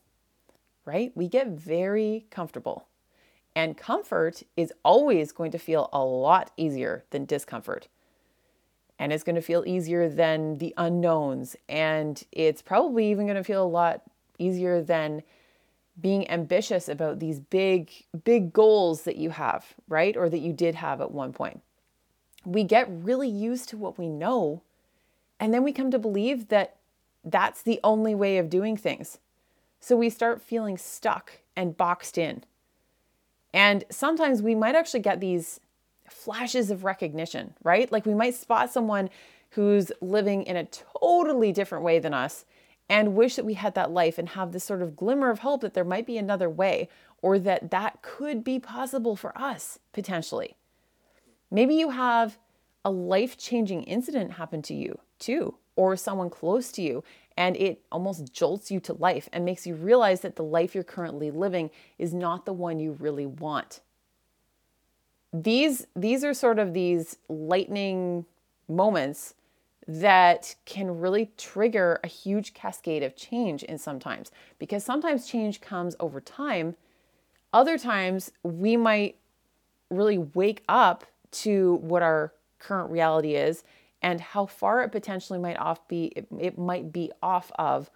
right? 0.85 1.11
We 1.15 1.27
get 1.27 1.47
very 1.47 2.25
comfortable. 2.29 2.87
And 3.55 3.77
comfort 3.77 4.43
is 4.55 4.73
always 4.83 5.31
going 5.31 5.51
to 5.51 5.57
feel 5.57 5.89
a 5.91 6.03
lot 6.03 6.51
easier 6.55 7.03
than 7.09 7.25
discomfort. 7.25 7.87
And 8.97 9.13
it's 9.13 9.23
going 9.23 9.35
to 9.35 9.41
feel 9.41 9.63
easier 9.65 10.09
than 10.09 10.57
the 10.57 10.73
unknowns. 10.77 11.55
And 11.67 12.21
it's 12.31 12.61
probably 12.61 13.09
even 13.09 13.25
going 13.25 13.37
to 13.37 13.43
feel 13.43 13.63
a 13.63 13.67
lot 13.67 14.03
easier 14.37 14.81
than 14.81 15.23
being 15.99 16.29
ambitious 16.29 16.87
about 16.87 17.19
these 17.19 17.39
big, 17.39 17.91
big 18.23 18.53
goals 18.53 19.03
that 19.03 19.17
you 19.17 19.31
have, 19.31 19.73
right? 19.87 20.15
Or 20.15 20.29
that 20.29 20.39
you 20.39 20.53
did 20.53 20.75
have 20.75 21.01
at 21.01 21.11
one 21.11 21.33
point. 21.33 21.61
We 22.45 22.63
get 22.63 22.87
really 22.89 23.29
used 23.29 23.69
to 23.69 23.77
what 23.77 23.97
we 23.97 24.07
know, 24.07 24.61
and 25.39 25.53
then 25.53 25.63
we 25.63 25.73
come 25.73 25.91
to 25.91 25.99
believe 25.99 26.47
that 26.49 26.77
that's 27.23 27.61
the 27.61 27.79
only 27.83 28.15
way 28.15 28.37
of 28.37 28.49
doing 28.49 28.77
things. 28.77 29.19
So 29.79 29.95
we 29.95 30.09
start 30.09 30.41
feeling 30.41 30.77
stuck 30.77 31.39
and 31.55 31.75
boxed 31.75 32.17
in. 32.17 32.43
And 33.53 33.83
sometimes 33.89 34.41
we 34.41 34.55
might 34.55 34.75
actually 34.75 34.99
get 35.01 35.19
these 35.19 35.59
flashes 36.09 36.71
of 36.71 36.83
recognition, 36.83 37.53
right? 37.63 37.91
Like 37.91 38.05
we 38.05 38.13
might 38.13 38.35
spot 38.35 38.71
someone 38.71 39.09
who's 39.51 39.91
living 40.01 40.43
in 40.43 40.55
a 40.55 40.65
totally 40.65 41.51
different 41.51 41.83
way 41.83 41.99
than 41.99 42.13
us 42.13 42.45
and 42.89 43.15
wish 43.15 43.35
that 43.35 43.45
we 43.45 43.53
had 43.53 43.75
that 43.75 43.91
life 43.91 44.17
and 44.17 44.29
have 44.29 44.51
this 44.51 44.63
sort 44.63 44.81
of 44.81 44.95
glimmer 44.95 45.29
of 45.29 45.39
hope 45.39 45.61
that 45.61 45.75
there 45.75 45.83
might 45.83 46.07
be 46.07 46.17
another 46.17 46.49
way 46.49 46.89
or 47.21 47.37
that 47.37 47.69
that 47.71 48.01
could 48.01 48.43
be 48.43 48.59
possible 48.59 49.15
for 49.15 49.37
us 49.37 49.77
potentially. 49.93 50.55
Maybe 51.51 51.75
you 51.75 51.91
have 51.91 52.37
a 52.83 52.91
life 52.91 53.37
changing 53.37 53.83
incident 53.83 54.33
happen 54.33 54.61
to 54.63 54.73
you 54.73 54.99
too, 55.19 55.55
or 55.75 55.95
someone 55.95 56.29
close 56.29 56.71
to 56.73 56.81
you, 56.81 57.03
and 57.37 57.55
it 57.57 57.81
almost 57.91 58.33
jolts 58.33 58.71
you 58.71 58.79
to 58.81 58.93
life 58.93 59.29
and 59.31 59.45
makes 59.45 59.67
you 59.67 59.75
realize 59.75 60.21
that 60.21 60.35
the 60.35 60.43
life 60.43 60.73
you're 60.73 60.83
currently 60.83 61.31
living 61.31 61.69
is 61.97 62.13
not 62.13 62.45
the 62.45 62.53
one 62.53 62.79
you 62.79 62.93
really 62.93 63.25
want. 63.25 63.81
These, 65.31 65.85
these 65.95 66.23
are 66.23 66.33
sort 66.33 66.57
of 66.57 66.73
these 66.73 67.17
lightning 67.27 68.25
moments 68.67 69.35
that 69.89 70.53
can 70.65 70.99
really 70.99 71.31
trigger 71.35 71.99
a 72.03 72.07
huge 72.07 72.53
cascade 72.53 73.01
of 73.01 73.15
change 73.15 73.63
in 73.63 73.79
sometimes 73.79 74.31
because 74.59 74.83
sometimes 74.83 75.27
change 75.27 75.61
comes 75.61 75.95
over 75.99 76.21
time. 76.21 76.75
Other 77.51 77.75
times 77.75 78.31
we 78.43 78.77
might 78.77 79.15
really 79.89 80.19
wake 80.19 80.63
up 80.69 81.05
to 81.31 81.79
what 81.81 82.03
our 82.03 82.33
current 82.59 82.91
reality 82.91 83.33
is 83.33 83.63
and 84.03 84.21
how 84.21 84.45
far 84.45 84.83
it 84.83 84.91
potentially 84.91 85.39
might 85.39 85.57
off 85.57 85.87
be 85.87 86.05
it, 86.15 86.27
it 86.39 86.59
might 86.59 86.93
be 86.93 87.11
off 87.23 87.51
of 87.57 87.89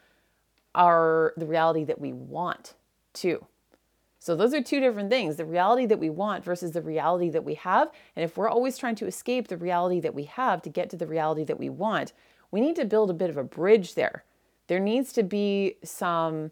our 0.73 1.35
the 1.37 1.45
reality 1.45 1.83
that 1.83 2.01
we 2.01 2.11
want 2.11 2.73
too. 3.13 3.45
So 4.23 4.37
those 4.37 4.53
are 4.53 4.63
two 4.63 4.79
different 4.79 5.09
things, 5.09 5.35
the 5.35 5.43
reality 5.43 5.85
that 5.85 5.99
we 5.99 6.09
want 6.09 6.45
versus 6.45 6.71
the 6.71 6.81
reality 6.81 7.29
that 7.31 7.43
we 7.43 7.55
have. 7.55 7.91
And 8.15 8.23
if 8.23 8.37
we're 8.37 8.47
always 8.47 8.77
trying 8.77 8.95
to 8.95 9.05
escape 9.05 9.49
the 9.49 9.57
reality 9.57 9.99
that 9.99 10.15
we 10.15 10.23
have 10.23 10.61
to 10.61 10.69
get 10.69 10.89
to 10.91 10.95
the 10.95 11.05
reality 11.05 11.43
that 11.43 11.59
we 11.59 11.67
want, 11.67 12.13
we 12.49 12.61
need 12.61 12.77
to 12.77 12.85
build 12.85 13.09
a 13.09 13.13
bit 13.13 13.29
of 13.29 13.35
a 13.35 13.43
bridge 13.43 13.95
there. 13.95 14.23
There 14.67 14.79
needs 14.79 15.11
to 15.13 15.23
be 15.23 15.75
some 15.83 16.51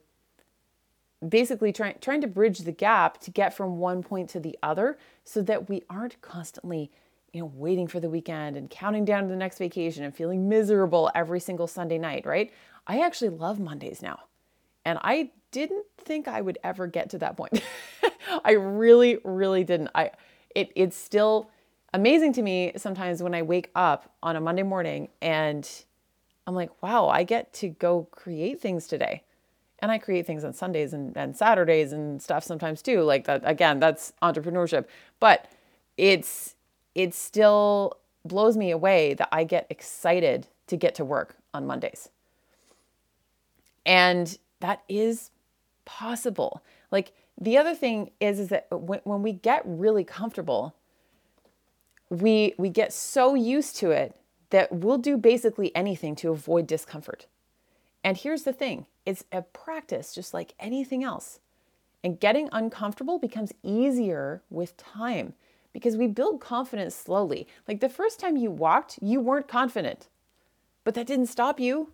basically 1.25 1.72
trying 1.72 1.96
trying 2.01 2.20
to 2.20 2.28
bridge 2.28 2.60
the 2.60 2.74
gap 2.74 3.22
to 3.22 3.32
get 3.32 3.54
from 3.54 3.78
one 3.78 4.04
point 4.04 4.30
to 4.32 4.42
the 4.42 4.60
other 4.62 4.98
so 5.24 5.42
that 5.42 5.70
we 5.70 5.82
aren't 5.90 6.20
constantly 6.22 6.92
you 7.32 7.40
know 7.40 7.51
waiting 7.56 7.88
for 7.88 8.01
the 8.01 8.10
weekend 8.10 8.58
and 8.58 8.70
counting 8.70 9.06
down 9.06 9.24
to 9.24 9.30
the 9.30 9.36
next 9.38 9.60
vacation 9.60 10.04
and 10.04 10.13
feeling 10.13 10.50
miserable 10.50 11.10
every 11.16 11.40
single 11.40 11.68
Sunday 11.68 11.98
night, 11.98 12.25
right? 12.25 12.51
I 12.86 13.00
actually 13.00 13.30
love 13.30 13.62
Mondays 13.62 14.01
now. 14.01 14.20
And 14.85 15.00
I 15.01 15.31
didn't 15.51 15.85
think 15.97 16.27
I 16.27 16.41
would 16.41 16.57
ever 16.63 16.88
get 16.88 17.09
to 17.11 17.17
that 17.19 17.38
point. 17.38 17.61
I 18.45 18.51
really, 18.51 19.19
really 19.23 19.63
didn't. 19.63 19.89
I 19.93 20.11
it 20.55 20.71
it's 20.75 20.97
still 20.97 21.50
amazing 21.93 22.33
to 22.33 22.41
me 22.41 22.71
sometimes 22.77 23.21
when 23.21 23.33
I 23.33 23.41
wake 23.41 23.69
up 23.75 24.13
on 24.23 24.35
a 24.35 24.41
Monday 24.41 24.63
morning 24.63 25.09
and 25.21 25.69
I'm 26.47 26.55
like, 26.55 26.81
wow, 26.81 27.07
I 27.07 27.23
get 27.23 27.53
to 27.53 27.69
go 27.69 28.07
create 28.11 28.59
things 28.59 28.88
today. 28.88 29.23
And 29.79 29.91
I 29.91 29.97
create 29.97 30.27
things 30.27 30.43
on 30.43 30.53
Sundays 30.53 30.93
and, 30.93 31.15
and 31.17 31.35
Saturdays 31.35 31.91
and 31.91 32.21
stuff 32.21 32.43
sometimes 32.43 32.81
too. 32.81 33.01
Like 33.01 33.25
that 33.25 33.41
again, 33.45 33.79
that's 33.79 34.13
entrepreneurship. 34.21 34.85
But 35.19 35.50
it's 35.97 36.55
it 36.95 37.13
still 37.13 37.97
blows 38.23 38.57
me 38.57 38.71
away 38.71 39.13
that 39.15 39.29
I 39.31 39.43
get 39.43 39.65
excited 39.69 40.47
to 40.67 40.77
get 40.77 40.95
to 40.95 41.05
work 41.05 41.35
on 41.53 41.65
Mondays. 41.65 42.09
And 43.85 44.38
that 44.62 44.84
is 44.88 45.32
possible. 45.86 46.63
Like 46.89 47.13
the 47.39 47.58
other 47.58 47.75
thing 47.75 48.12
is 48.20 48.39
is 48.39 48.48
that 48.50 48.68
when, 48.72 49.01
when 49.03 49.22
we 49.22 49.34
get 49.34 49.62
really 49.65 50.03
comfortable, 50.03 50.75
we 52.10 52.53
we 52.58 52.70
get 52.70 52.94
so 52.94 53.36
used 53.36 53.75
to 53.77 53.91
it 53.91 54.15
that 54.50 54.72
we'll 54.72 54.98
do 54.98 55.18
basically 55.18 55.75
anything 55.75 56.15
to 56.15 56.30
avoid 56.30 56.68
discomfort. 56.68 57.27
And 58.03 58.18
here's 58.18 58.44
the 58.44 58.53
thing, 58.53 58.86
it's 59.06 59.24
a 59.32 59.41
practice 59.41 60.13
just 60.13 60.34
like 60.34 60.53
anything 60.60 61.03
else. 61.03 61.39
And 62.03 62.20
getting 62.20 62.50
uncomfortable 62.51 63.20
becomes 63.20 63.53
easier 63.63 64.41
with 64.50 64.75
time 64.75 65.34
because 65.72 65.96
we 65.96 66.08
build 66.08 66.41
confidence 66.41 66.96
slowly. 66.96 67.48
Like 67.68 67.80
the 67.80 67.89
first 67.89 68.20
time 68.20 68.38
you 68.38 68.50
walked, 68.50 68.98
you 69.01 69.20
weren't 69.20 69.48
confident. 69.48 70.10
But 70.84 70.96
that 70.96 71.06
didn't 71.06 71.27
stop 71.27 71.60
you 71.60 71.91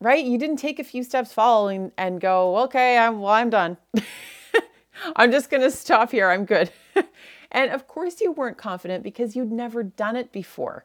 right? 0.00 0.24
You 0.24 0.38
didn't 0.38 0.56
take 0.56 0.78
a 0.78 0.84
few 0.84 1.02
steps 1.02 1.32
following 1.32 1.92
and 1.96 2.20
go, 2.20 2.56
okay, 2.64 2.96
I'm 2.98 3.20
well, 3.20 3.32
I'm 3.32 3.50
done. 3.50 3.76
I'm 5.16 5.30
just 5.30 5.50
going 5.50 5.62
to 5.62 5.70
stop 5.70 6.10
here. 6.10 6.30
I'm 6.30 6.44
good. 6.44 6.70
and 7.52 7.70
of 7.70 7.86
course, 7.86 8.20
you 8.20 8.32
weren't 8.32 8.58
confident 8.58 9.02
because 9.02 9.36
you'd 9.36 9.52
never 9.52 9.82
done 9.82 10.16
it 10.16 10.32
before. 10.32 10.84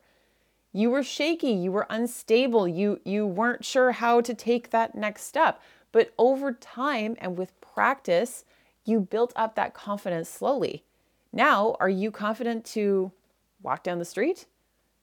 You 0.73 0.89
were 0.89 1.03
shaky, 1.03 1.51
you 1.51 1.71
were 1.71 1.87
unstable, 1.89 2.67
you, 2.67 2.99
you 3.05 3.25
weren't 3.25 3.63
sure 3.63 3.93
how 3.93 4.19
to 4.19 4.33
take 4.33 4.71
that 4.71 4.93
next 4.93 5.23
step. 5.23 5.61
But 5.93 6.13
over 6.17 6.51
time 6.51 7.15
and 7.19 7.37
with 7.37 7.59
practice, 7.61 8.43
you 8.83 8.99
built 8.99 9.31
up 9.37 9.55
that 9.55 9.73
confidence 9.73 10.29
slowly. 10.29 10.83
Now, 11.31 11.77
are 11.79 11.89
you 11.89 12.11
confident 12.11 12.65
to 12.65 13.13
walk 13.63 13.83
down 13.83 13.99
the 13.99 14.05
street, 14.05 14.47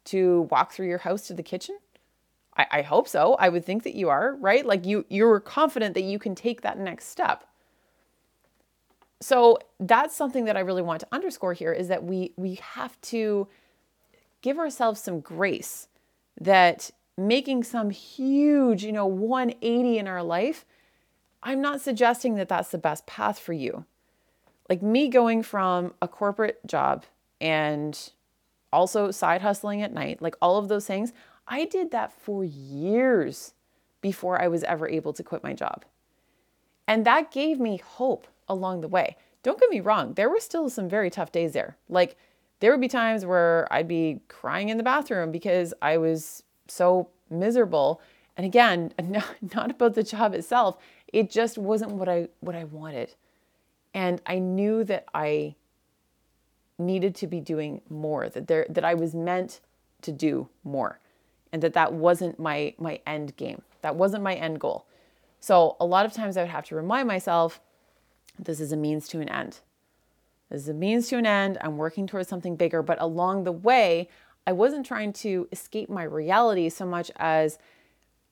to 0.04 0.42
walk 0.50 0.72
through 0.72 0.88
your 0.88 0.98
house 0.98 1.26
to 1.28 1.34
the 1.34 1.42
kitchen? 1.42 1.78
I, 2.56 2.66
I 2.70 2.82
hope 2.82 3.08
so. 3.08 3.34
I 3.38 3.48
would 3.48 3.64
think 3.64 3.82
that 3.84 3.94
you 3.94 4.08
are, 4.08 4.36
right? 4.36 4.64
Like 4.64 4.86
you 4.86 5.04
you're 5.08 5.40
confident 5.40 5.94
that 5.94 6.02
you 6.02 6.18
can 6.18 6.34
take 6.34 6.62
that 6.62 6.78
next 6.78 7.08
step. 7.08 7.44
So 9.20 9.58
that's 9.78 10.16
something 10.16 10.46
that 10.46 10.56
I 10.56 10.60
really 10.60 10.82
want 10.82 11.00
to 11.00 11.06
underscore 11.12 11.54
here 11.54 11.72
is 11.72 11.88
that 11.88 12.04
we 12.04 12.32
we 12.36 12.56
have 12.56 13.00
to 13.02 13.48
give 14.42 14.58
ourselves 14.58 15.00
some 15.00 15.20
grace 15.20 15.88
that 16.40 16.90
making 17.16 17.62
some 17.62 17.90
huge, 17.90 18.84
you 18.84 18.92
know, 18.92 19.06
180 19.06 19.98
in 19.98 20.08
our 20.08 20.22
life, 20.22 20.64
I'm 21.42 21.60
not 21.60 21.80
suggesting 21.80 22.34
that 22.36 22.48
that's 22.48 22.70
the 22.70 22.78
best 22.78 23.06
path 23.06 23.38
for 23.38 23.52
you. 23.52 23.84
Like 24.68 24.82
me 24.82 25.08
going 25.08 25.42
from 25.42 25.94
a 26.00 26.08
corporate 26.08 26.66
job 26.66 27.04
and 27.40 27.98
also 28.72 29.10
side 29.10 29.42
hustling 29.42 29.82
at 29.82 29.92
night, 29.92 30.22
like 30.22 30.34
all 30.40 30.56
of 30.56 30.68
those 30.68 30.86
things, 30.86 31.12
I 31.46 31.64
did 31.64 31.90
that 31.90 32.12
for 32.12 32.44
years 32.44 33.54
before 34.00 34.40
I 34.40 34.48
was 34.48 34.64
ever 34.64 34.88
able 34.88 35.12
to 35.12 35.22
quit 35.22 35.42
my 35.42 35.52
job. 35.52 35.84
And 36.86 37.04
that 37.06 37.30
gave 37.30 37.58
me 37.60 37.78
hope 37.78 38.26
along 38.48 38.80
the 38.80 38.88
way. 38.88 39.16
Don't 39.42 39.58
get 39.58 39.70
me 39.70 39.80
wrong, 39.80 40.14
there 40.14 40.28
were 40.28 40.40
still 40.40 40.68
some 40.68 40.88
very 40.88 41.10
tough 41.10 41.32
days 41.32 41.52
there. 41.52 41.76
Like, 41.88 42.16
there 42.60 42.70
would 42.70 42.80
be 42.80 42.88
times 42.88 43.26
where 43.26 43.66
I'd 43.72 43.88
be 43.88 44.20
crying 44.28 44.68
in 44.68 44.76
the 44.76 44.84
bathroom 44.84 45.32
because 45.32 45.74
I 45.82 45.96
was 45.98 46.44
so 46.68 47.08
miserable. 47.28 48.00
And 48.36 48.46
again, 48.46 48.92
not 49.54 49.70
about 49.70 49.94
the 49.94 50.04
job 50.04 50.34
itself, 50.34 50.78
it 51.12 51.28
just 51.28 51.58
wasn't 51.58 51.92
what 51.92 52.08
I 52.08 52.28
what 52.40 52.54
I 52.54 52.64
wanted. 52.64 53.14
And 53.94 54.22
I 54.26 54.38
knew 54.38 54.84
that 54.84 55.06
I 55.12 55.56
needed 56.78 57.14
to 57.16 57.26
be 57.26 57.40
doing 57.40 57.82
more, 57.90 58.28
that 58.28 58.46
there 58.46 58.64
that 58.68 58.84
I 58.84 58.94
was 58.94 59.14
meant 59.14 59.60
to 60.02 60.12
do 60.12 60.48
more 60.62 61.00
and 61.52 61.62
that 61.62 61.74
that 61.74 61.92
wasn't 61.92 62.38
my 62.38 62.74
my 62.78 63.00
end 63.06 63.36
game. 63.36 63.62
That 63.82 63.96
wasn't 63.96 64.22
my 64.22 64.34
end 64.34 64.60
goal. 64.60 64.86
So 65.40 65.76
a 65.80 65.86
lot 65.86 66.06
of 66.06 66.12
times 66.12 66.36
I 66.36 66.42
would 66.42 66.50
have 66.50 66.66
to 66.66 66.76
remind 66.76 67.08
myself 67.08 67.60
this 68.38 68.60
is 68.60 68.72
a 68.72 68.76
means 68.76 69.08
to 69.08 69.20
an 69.20 69.28
end. 69.28 69.60
This 70.50 70.62
is 70.62 70.68
a 70.68 70.74
means 70.74 71.08
to 71.08 71.18
an 71.18 71.26
end. 71.26 71.58
I'm 71.60 71.76
working 71.76 72.06
towards 72.06 72.28
something 72.28 72.56
bigger, 72.56 72.82
but 72.82 73.00
along 73.00 73.44
the 73.44 73.52
way, 73.52 74.08
I 74.46 74.52
wasn't 74.52 74.86
trying 74.86 75.12
to 75.14 75.48
escape 75.52 75.88
my 75.88 76.02
reality 76.02 76.68
so 76.68 76.84
much 76.86 77.10
as 77.16 77.58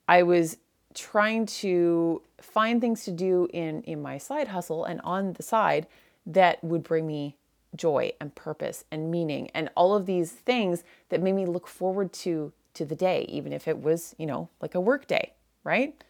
I 0.08 0.22
was 0.22 0.56
trying 0.94 1.46
to 1.46 2.22
find 2.40 2.80
things 2.80 3.04
to 3.04 3.12
do 3.12 3.48
in 3.52 3.82
in 3.82 4.02
my 4.02 4.18
side 4.18 4.48
hustle 4.48 4.84
and 4.84 5.00
on 5.02 5.34
the 5.34 5.42
side 5.42 5.86
that 6.26 6.62
would 6.64 6.82
bring 6.82 7.06
me 7.06 7.36
joy 7.76 8.12
and 8.20 8.34
purpose 8.34 8.84
and 8.90 9.10
meaning 9.10 9.48
and 9.54 9.70
all 9.76 9.94
of 9.94 10.06
these 10.06 10.32
things 10.32 10.82
that 11.08 11.22
made 11.22 11.34
me 11.34 11.46
look 11.46 11.68
forward 11.68 12.12
to 12.12 12.52
to 12.74 12.84
the 12.84 12.94
day, 12.94 13.26
even 13.28 13.52
if 13.52 13.66
it 13.66 13.82
was, 13.82 14.14
you 14.18 14.26
know, 14.26 14.48
like 14.60 14.74
a 14.74 14.80
work 14.80 15.06
day, 15.06 15.32
right? 15.64 16.02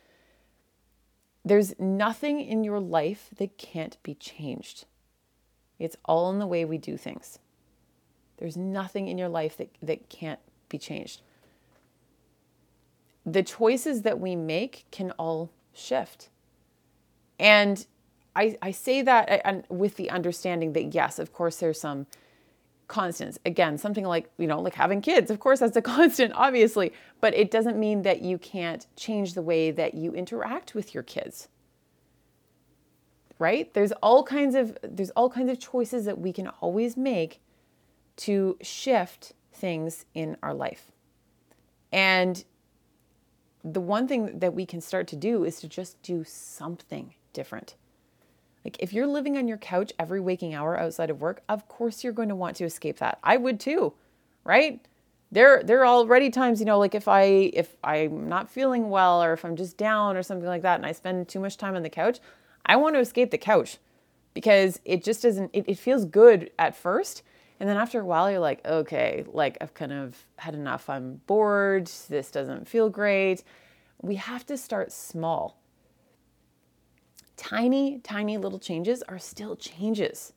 There's 1.45 1.79
nothing 1.79 2.41
in 2.41 2.65
your 2.65 2.81
life 2.81 3.31
that 3.39 3.57
can't 3.57 3.97
be 4.03 4.15
changed. 4.15 4.85
It's 5.79 5.97
all 6.05 6.31
in 6.31 6.39
the 6.39 6.47
way 6.47 6.65
we 6.65 6.77
do 6.77 6.97
things. 6.97 7.39
There's 8.37 8.57
nothing 8.57 9.09
in 9.09 9.19
your 9.19 9.29
life 9.29 9.57
that, 9.57 9.71
that 9.83 10.09
can't 10.09 10.41
be 10.69 10.79
changed. 10.79 11.23
The 13.25 13.43
choices 13.43 14.03
that 14.03 14.19
we 14.19 14.37
make 14.37 14.85
can 14.91 15.11
all 15.13 15.51
shift. 15.75 16.29
And 17.39 17.87
I, 18.37 18.57
I 18.63 18.71
say 18.71 19.03
that 19.03 19.67
with 19.71 19.97
the 19.97 20.11
understanding 20.11 20.73
that, 20.75 20.95
yes, 20.95 21.19
of 21.19 21.33
course, 21.33 21.57
there's 21.57 21.81
some 21.81 22.07
constants. 22.91 23.39
Again, 23.47 23.79
something 23.79 24.05
like, 24.05 24.31
you 24.37 24.47
know, 24.47 24.61
like 24.61 24.75
having 24.75 25.01
kids. 25.01 25.31
Of 25.31 25.41
course, 25.41 25.61
that's 25.61 25.77
a 25.77 25.83
constant, 25.97 26.35
obviously, 26.35 26.93
but 27.23 27.33
it 27.35 27.51
doesn't 27.51 27.79
mean 27.79 28.03
that 28.03 28.21
you 28.21 28.37
can't 28.37 28.87
change 28.97 29.33
the 29.33 29.43
way 29.43 29.71
that 29.71 29.95
you 29.95 30.13
interact 30.13 30.75
with 30.75 30.93
your 30.93 31.03
kids. 31.03 31.49
Right? 33.39 33.73
There's 33.73 33.93
all 34.03 34.23
kinds 34.23 34.55
of 34.55 34.77
there's 34.83 35.11
all 35.11 35.31
kinds 35.31 35.51
of 35.51 35.59
choices 35.59 36.05
that 36.05 36.19
we 36.19 36.31
can 36.31 36.49
always 36.61 36.95
make 36.95 37.41
to 38.17 38.59
shift 38.61 39.33
things 39.55 40.05
in 40.13 40.37
our 40.43 40.53
life. 40.53 40.93
And 41.91 42.45
the 43.65 43.81
one 43.81 44.07
thing 44.07 44.39
that 44.41 44.53
we 44.53 44.67
can 44.67 44.83
start 44.83 45.07
to 45.09 45.17
do 45.17 45.45
is 45.45 45.61
to 45.61 45.69
just 45.69 46.03
do 46.03 46.23
something 46.25 47.15
different. 47.33 47.77
Like 48.65 48.77
if 48.79 48.93
you're 48.93 49.07
living 49.07 49.37
on 49.37 49.49
your 49.49 49.57
couch 49.57 49.93
every 49.99 50.21
waking 50.21 50.55
hour 50.55 50.79
outside 50.79 51.11
of 51.11 51.21
work, 51.21 51.43
of 51.49 51.67
course 51.69 52.05
you're 52.05 52.13
going 52.13 52.29
to 52.29 52.35
want 52.35 52.57
to 52.57 52.65
escape 52.65 52.99
that. 52.99 53.19
I 53.23 53.37
would 53.37 53.59
too, 53.59 53.95
right? 54.45 54.85
There 55.33 55.63
there 55.63 55.81
are 55.81 55.87
already 55.87 56.31
times, 56.31 56.61
you 56.61 56.67
know, 56.67 56.79
like 56.79 56.95
if 56.95 57.09
I 57.09 57.23
if 57.23 57.77
I'm 57.83 58.29
not 58.29 58.51
feeling 58.51 58.91
well 58.91 59.23
or 59.23 59.33
if 59.33 59.45
I'm 59.45 59.57
just 59.57 59.77
down 59.77 60.17
or 60.17 60.23
something 60.23 60.49
like 60.49 60.63
that 60.63 60.77
and 60.77 60.87
I 60.87 60.93
spend 60.93 61.29
too 61.29 61.41
much 61.41 61.57
time 61.57 61.77
on 61.77 61.83
the 61.83 61.91
couch, 61.91 62.19
I 62.67 62.77
want 62.77 62.97
to 62.97 63.01
escape 63.01 63.31
the 63.31 63.39
couch 63.39 63.79
because 64.35 64.81
it 64.85 65.05
just 65.05 65.23
doesn't 65.23 65.51
it, 65.53 65.65
it 65.69 65.79
feels 65.79 66.05
good 66.05 66.51
at 66.59 66.77
first. 66.77 67.23
And 67.61 67.69
then 67.69 67.77
after 67.77 68.01
a 68.01 68.05
while 68.05 68.31
you're 68.31 68.41
like, 68.41 68.67
okay, 68.67 69.25
like 69.33 69.59
I've 69.61 69.75
kind 69.75 69.93
of 69.93 70.27
had 70.37 70.55
enough. 70.55 70.91
I'm 70.91 71.21
bored. 71.27 71.91
This 72.09 72.31
doesn't 72.31 72.67
feel 72.67 72.89
great. 72.91 73.45
We 74.03 74.17
have 74.17 74.45
to 74.47 74.57
start 74.57 74.93
small 74.93 75.60
tiny, 77.41 77.99
tiny 78.01 78.37
little 78.37 78.59
changes 78.59 79.03
are 79.09 79.19
still 79.19 79.57
changes. 79.57 80.35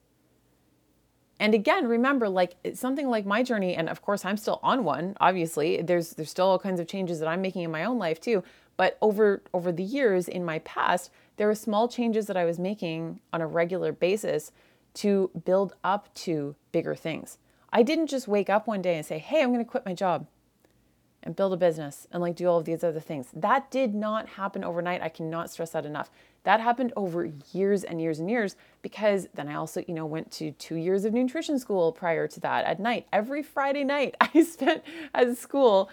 And 1.38 1.54
again, 1.54 1.86
remember, 1.86 2.30
like 2.30 2.56
something 2.74 3.10
like 3.10 3.26
my 3.26 3.44
journey, 3.44 3.76
and 3.76 3.90
of 3.90 4.02
course 4.02 4.24
I'm 4.24 4.38
still 4.38 4.62
on 4.64 4.86
one, 4.86 5.18
obviously. 5.20 5.82
There's 5.82 6.12
there's 6.12 6.30
still 6.30 6.46
all 6.46 6.60
kinds 6.60 6.80
of 6.80 6.88
changes 6.88 7.20
that 7.20 7.28
I'm 7.28 7.42
making 7.42 7.64
in 7.64 7.72
my 7.72 7.84
own 7.84 8.00
life 8.00 8.22
too. 8.22 8.42
But 8.78 8.98
over 9.02 9.44
over 9.54 9.74
the 9.74 9.84
years 9.84 10.30
in 10.30 10.46
my 10.46 10.60
past, 10.60 11.12
there 11.36 11.48
were 11.48 11.56
small 11.56 11.90
changes 11.90 12.28
that 12.28 12.38
I 12.38 12.46
was 12.46 12.58
making 12.58 13.20
on 13.34 13.42
a 13.42 13.48
regular 13.48 13.92
basis 13.92 14.54
to 14.96 15.30
build 15.44 15.74
up 15.84 16.14
to 16.14 16.56
bigger 16.72 16.96
things. 16.96 17.38
I 17.74 17.84
didn't 17.84 18.08
just 18.08 18.30
wake 18.30 18.50
up 18.50 18.66
one 18.66 18.82
day 18.82 18.96
and 18.96 19.06
say, 19.06 19.18
Hey, 19.18 19.44
I'm 19.44 19.52
gonna 19.52 19.66
quit 19.66 19.86
my 19.86 19.94
job 19.94 20.28
and 21.24 21.36
build 21.36 21.54
a 21.54 21.58
business 21.58 22.08
and 22.12 22.22
like 22.22 22.36
do 22.36 22.48
all 22.48 22.60
of 22.60 22.66
these 22.66 22.84
other 22.84 23.00
things. 23.00 23.28
That 23.34 23.72
did 23.72 23.96
not 23.96 24.30
happen 24.30 24.64
overnight. 24.64 25.02
I 25.02 25.10
cannot 25.10 25.50
stress 25.50 25.72
that 25.72 25.86
enough. 25.86 26.12
That 26.44 26.60
happened 26.60 26.92
over 26.96 27.30
years 27.54 27.84
and 27.84 28.02
years 28.02 28.20
and 28.20 28.30
years 28.30 28.56
because 28.82 29.28
then 29.34 29.48
I 29.48 29.56
also, 29.56 29.84
you 29.88 29.94
know, 29.94 30.06
went 30.06 30.30
to 30.34 30.52
2 30.52 30.76
years 30.76 31.06
of 31.06 31.14
nutrition 31.14 31.58
school 31.58 31.92
prior 31.92 32.28
to 32.28 32.40
that 32.42 32.66
at 32.66 32.80
night. 32.80 33.08
Every 33.12 33.42
Friday 33.42 33.84
night 33.84 34.16
I 34.22 34.44
spent 34.44 34.84
at 35.14 35.38
school 35.38 35.90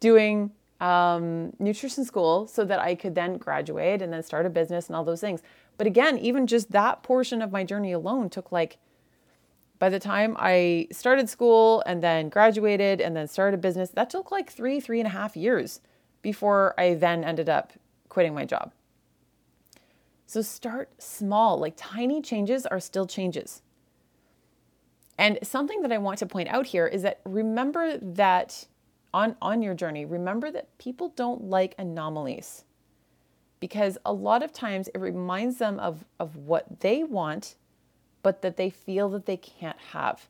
doing 0.00 0.50
um, 0.80 1.52
nutrition 1.58 2.04
school 2.04 2.46
so 2.46 2.64
that 2.64 2.78
I 2.78 2.94
could 2.94 3.14
then 3.14 3.38
graduate 3.38 4.02
and 4.02 4.12
then 4.12 4.22
start 4.22 4.44
a 4.44 4.50
business 4.50 4.88
and 4.88 4.96
all 4.96 5.04
those 5.04 5.20
things. 5.20 5.42
But 5.78 5.86
again, 5.86 6.18
even 6.18 6.46
just 6.46 6.70
that 6.72 7.02
portion 7.02 7.40
of 7.42 7.50
my 7.50 7.64
journey 7.64 7.92
alone 7.92 8.28
took 8.28 8.52
like 8.52 8.78
by 9.78 9.88
the 9.88 9.98
time 9.98 10.36
I 10.38 10.88
started 10.92 11.28
school 11.28 11.82
and 11.86 12.02
then 12.02 12.28
graduated 12.28 13.00
and 13.00 13.16
then 13.16 13.28
started 13.28 13.58
a 13.58 13.60
business, 13.60 13.90
that 13.90 14.10
took 14.10 14.30
like 14.30 14.50
three, 14.50 14.80
three 14.80 15.00
and 15.00 15.06
a 15.06 15.10
half 15.10 15.36
years 15.36 15.80
before 16.22 16.74
I 16.78 16.94
then 16.94 17.24
ended 17.24 17.48
up 17.48 17.72
quitting 18.08 18.34
my 18.34 18.44
job. 18.44 18.72
So 20.26 20.42
start 20.42 20.90
small, 20.98 21.58
like 21.58 21.74
tiny 21.76 22.22
changes 22.22 22.66
are 22.66 22.80
still 22.80 23.06
changes. 23.06 23.62
And 25.18 25.38
something 25.42 25.82
that 25.82 25.92
I 25.92 25.98
want 25.98 26.18
to 26.20 26.26
point 26.26 26.48
out 26.48 26.66
here 26.66 26.86
is 26.86 27.02
that 27.02 27.20
remember 27.24 27.98
that 27.98 28.66
on, 29.12 29.36
on 29.40 29.62
your 29.62 29.74
journey, 29.74 30.04
remember 30.04 30.50
that 30.50 30.76
people 30.78 31.10
don't 31.10 31.44
like 31.44 31.74
anomalies 31.78 32.64
because 33.60 33.96
a 34.04 34.12
lot 34.12 34.42
of 34.42 34.52
times 34.52 34.88
it 34.88 34.98
reminds 34.98 35.58
them 35.58 35.78
of, 35.78 36.04
of 36.18 36.36
what 36.36 36.80
they 36.80 37.04
want 37.04 37.54
but 38.24 38.42
that 38.42 38.56
they 38.56 38.70
feel 38.70 39.08
that 39.10 39.26
they 39.26 39.36
can't 39.36 39.78
have. 39.92 40.28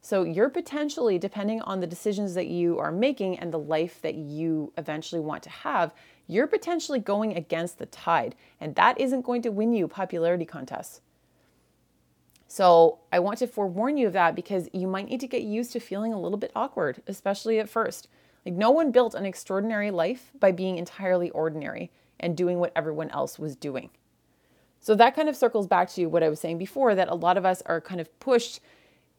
So 0.00 0.24
you're 0.24 0.48
potentially, 0.48 1.18
depending 1.18 1.60
on 1.60 1.80
the 1.80 1.86
decisions 1.86 2.34
that 2.34 2.46
you 2.46 2.78
are 2.78 2.90
making 2.90 3.38
and 3.38 3.52
the 3.52 3.58
life 3.58 4.00
that 4.02 4.14
you 4.14 4.72
eventually 4.78 5.20
want 5.20 5.42
to 5.44 5.50
have, 5.50 5.92
you're 6.26 6.46
potentially 6.46 6.98
going 6.98 7.36
against 7.36 7.78
the 7.78 7.86
tide. 7.86 8.34
And 8.60 8.74
that 8.76 9.00
isn't 9.00 9.22
going 9.22 9.42
to 9.42 9.50
win 9.50 9.72
you 9.72 9.86
popularity 9.86 10.44
contests. 10.44 11.00
So 12.48 13.00
I 13.12 13.18
want 13.18 13.38
to 13.40 13.46
forewarn 13.46 13.96
you 13.96 14.06
of 14.06 14.12
that 14.14 14.34
because 14.34 14.68
you 14.72 14.86
might 14.86 15.08
need 15.08 15.20
to 15.20 15.26
get 15.26 15.42
used 15.42 15.72
to 15.72 15.80
feeling 15.80 16.12
a 16.12 16.20
little 16.20 16.38
bit 16.38 16.52
awkward, 16.56 17.02
especially 17.06 17.58
at 17.58 17.68
first. 17.68 18.08
Like 18.46 18.54
no 18.54 18.70
one 18.70 18.92
built 18.92 19.14
an 19.14 19.26
extraordinary 19.26 19.90
life 19.90 20.30
by 20.38 20.52
being 20.52 20.78
entirely 20.78 21.30
ordinary 21.30 21.90
and 22.18 22.36
doing 22.36 22.60
what 22.60 22.72
everyone 22.74 23.10
else 23.10 23.38
was 23.38 23.56
doing. 23.56 23.90
So 24.86 24.94
that 24.94 25.16
kind 25.16 25.28
of 25.28 25.34
circles 25.34 25.66
back 25.66 25.90
to 25.94 26.06
what 26.06 26.22
I 26.22 26.28
was 26.28 26.38
saying 26.38 26.58
before 26.58 26.94
that 26.94 27.08
a 27.08 27.14
lot 27.16 27.36
of 27.36 27.44
us 27.44 27.60
are 27.66 27.80
kind 27.80 28.00
of 28.00 28.20
pushed 28.20 28.60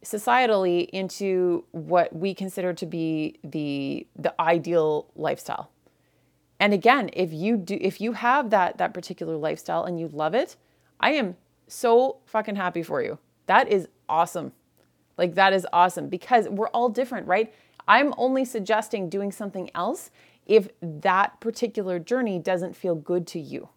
societally 0.02 0.88
into 0.94 1.66
what 1.72 2.16
we 2.16 2.34
consider 2.34 2.72
to 2.72 2.86
be 2.86 3.38
the 3.44 4.08
the 4.16 4.34
ideal 4.40 5.12
lifestyle. 5.18 5.70
And 6.58 6.74
again, 6.74 7.10
if 7.12 7.34
you 7.34 7.58
do 7.58 7.78
if 7.82 8.00
you 8.00 8.14
have 8.14 8.50
that 8.52 8.78
that 8.78 8.94
particular 8.94 9.36
lifestyle 9.36 9.84
and 9.84 10.00
you 10.00 10.08
love 10.08 10.34
it, 10.34 10.56
I 11.02 11.12
am 11.12 11.36
so 11.68 12.20
fucking 12.28 12.56
happy 12.56 12.82
for 12.82 13.02
you. 13.02 13.20
That 13.48 13.68
is 13.68 13.90
awesome. 14.08 14.54
Like 15.18 15.36
that 15.36 15.52
is 15.52 15.68
awesome 15.74 16.08
because 16.08 16.48
we're 16.48 16.70
all 16.70 16.88
different, 16.88 17.28
right? 17.28 17.54
I'm 17.90 18.14
only 18.18 18.46
suggesting 18.46 19.10
doing 19.10 19.34
something 19.34 19.70
else 19.76 20.12
if 20.46 20.70
that 20.82 21.42
particular 21.42 22.00
journey 22.00 22.40
doesn't 22.40 22.74
feel 22.74 22.96
good 22.96 23.28
to 23.28 23.40
you. 23.42 23.68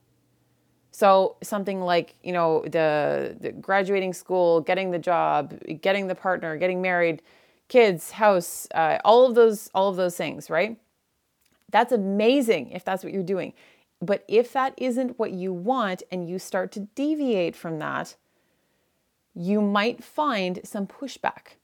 So 0.93 1.37
something 1.43 1.81
like, 1.81 2.15
you 2.23 2.33
know, 2.33 2.63
the, 2.63 3.37
the, 3.41 3.53
graduating 3.53 4.13
school, 4.13 4.61
getting 4.61 4.91
the 4.91 4.99
job, 4.99 5.55
getting 5.81 6.09
the 6.09 6.15
partner, 6.15 6.57
getting 6.57 6.83
married, 6.83 7.23
kids, 7.69 8.11
house, 8.11 8.67
uh, 8.75 8.99
all 9.05 9.27
of 9.27 9.35
those, 9.35 9.71
all 9.75 9.89
of 9.89 9.97
those 9.97 10.17
things, 10.17 10.51
right? 10.51 10.77
That's 11.71 11.93
amazing 11.93 12.71
if 12.71 12.85
that's 12.85 13.05
what 13.05 13.13
you're 13.13 13.23
doing. 13.23 13.53
But 14.03 14.25
if 14.27 14.53
that 14.53 14.75
isn't 14.77 15.19
what 15.19 15.31
you 15.33 15.53
want 15.53 16.03
and 16.11 16.29
you 16.29 16.39
start 16.39 16.73
to 16.73 16.81
deviate 16.81 17.55
from 17.55 17.79
that, 17.79 18.17
you 19.35 19.61
might 19.61 20.03
find 20.03 20.61
some 20.65 20.87
pushback 20.87 21.57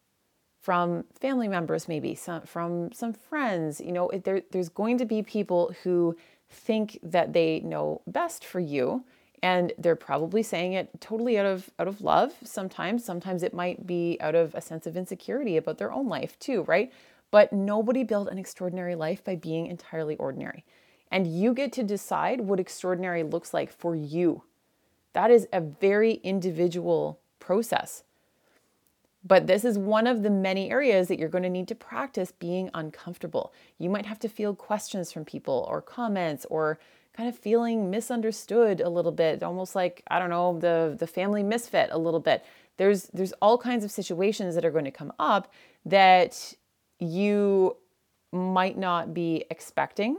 from 0.61 1.05
family 1.19 1.49
members, 1.49 1.89
maybe 1.89 2.15
some 2.15 2.43
from 2.43 2.93
some 2.93 3.12
friends. 3.12 3.81
You 3.81 3.93
know, 3.93 4.11
there, 4.25 4.43
there's 4.51 4.69
going 4.69 4.99
to 4.99 5.05
be 5.05 5.23
people 5.23 5.75
who 5.83 6.17
think 6.49 6.99
that 7.03 7.33
they 7.33 7.61
know 7.61 8.03
best 8.07 8.45
for 8.45 8.61
you 8.61 9.05
and 9.42 9.72
they're 9.79 9.96
probably 9.96 10.42
saying 10.42 10.72
it 10.72 10.90
totally 11.01 11.38
out 11.38 11.46
of 11.46 11.70
out 11.79 11.88
of 11.88 12.01
love 12.01 12.35
sometimes. 12.42 13.05
Sometimes 13.05 13.42
it 13.42 13.55
might 13.55 13.87
be 13.87 14.16
out 14.20 14.35
of 14.35 14.55
a 14.55 14.61
sense 14.61 14.87
of 14.87 14.96
insecurity 14.96 15.57
about 15.57 15.79
their 15.79 15.92
own 15.92 16.09
life 16.09 16.38
too 16.38 16.62
right? 16.62 16.92
But 17.31 17.53
nobody 17.53 18.05
built 18.05 18.29
an 18.29 18.38
extraordinary 18.38 18.94
life 18.94 19.25
by 19.25 19.37
being 19.37 19.66
entirely 19.66 20.16
ordinary. 20.16 20.64
And 21.11 21.27
you 21.27 21.55
get 21.55 21.72
to 21.72 21.83
decide 21.83 22.40
what 22.40 22.61
extraordinary 22.61 23.22
looks 23.22 23.53
like 23.55 23.70
for 23.70 23.94
you. 23.94 24.42
That 25.12 25.31
is 25.31 25.49
a 25.53 25.61
very 25.61 26.14
individual 26.14 27.18
process. 27.38 28.05
But 29.25 29.46
this 29.49 29.64
is 29.64 29.77
one 29.77 30.07
of 30.07 30.22
the 30.22 30.31
many 30.31 30.70
areas 30.70 31.09
that 31.09 31.18
you're 31.18 31.29
going 31.29 31.42
to 31.42 31.51
need 31.51 31.66
to 31.68 31.75
practice 31.75 32.31
being 32.31 32.70
uncomfortable. 32.75 33.53
You 33.79 33.90
might 33.90 34.07
have 34.07 34.20
to 34.20 34.29
field 34.29 34.59
questions 34.59 35.11
from 35.11 35.25
people 35.25 35.66
or 35.68 35.83
comments 35.83 36.46
or 36.49 36.79
kind 37.16 37.29
of 37.29 37.38
feeling 37.38 37.90
misunderstood 37.90 38.81
a 38.81 38.88
little 38.88 39.12
bit, 39.12 39.42
almost 39.42 39.74
like, 39.74 40.02
I 40.09 40.18
don't 40.18 40.31
know, 40.31 40.59
the, 40.59 40.96
the 40.98 41.07
family 41.07 41.42
misfit 41.42 41.88
a 41.92 41.98
little 41.98 42.20
bit. 42.20 42.44
There's, 42.76 43.05
there's 43.14 43.33
all 43.40 43.57
kinds 43.57 43.85
of 43.85 43.90
situations 43.90 44.55
that 44.55 44.64
are 44.64 44.70
going 44.70 44.85
to 44.85 44.90
come 44.90 45.12
up 45.18 45.52
that 45.87 46.55
you 46.98 47.76
might 48.33 48.76
not 48.76 49.14
be 49.14 49.44
expecting. 49.50 50.18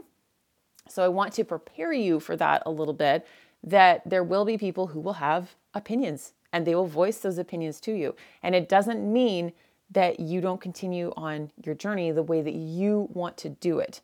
So 0.88 1.04
I 1.04 1.08
want 1.08 1.34
to 1.34 1.44
prepare 1.44 1.92
you 1.92 2.18
for 2.18 2.36
that 2.36 2.62
a 2.66 2.70
little 2.70 2.94
bit 2.94 3.26
that 3.62 4.08
there 4.08 4.24
will 4.24 4.44
be 4.44 4.56
people 4.56 4.88
who 4.88 5.00
will 5.00 5.14
have 5.14 5.54
opinions 5.74 6.32
and 6.52 6.66
they 6.66 6.74
will 6.74 6.86
voice 6.86 7.18
those 7.18 7.38
opinions 7.38 7.80
to 7.80 7.92
you. 7.92 8.16
And 8.42 8.54
it 8.54 8.68
doesn't 8.68 9.12
mean 9.12 9.52
that 9.90 10.20
you 10.20 10.40
don't 10.40 10.60
continue 10.60 11.12
on 11.16 11.50
your 11.64 11.74
journey 11.74 12.10
the 12.10 12.22
way 12.22 12.42
that 12.42 12.54
you 12.54 13.08
want 13.12 13.36
to 13.38 13.50
do 13.50 13.78
it. 13.78 14.00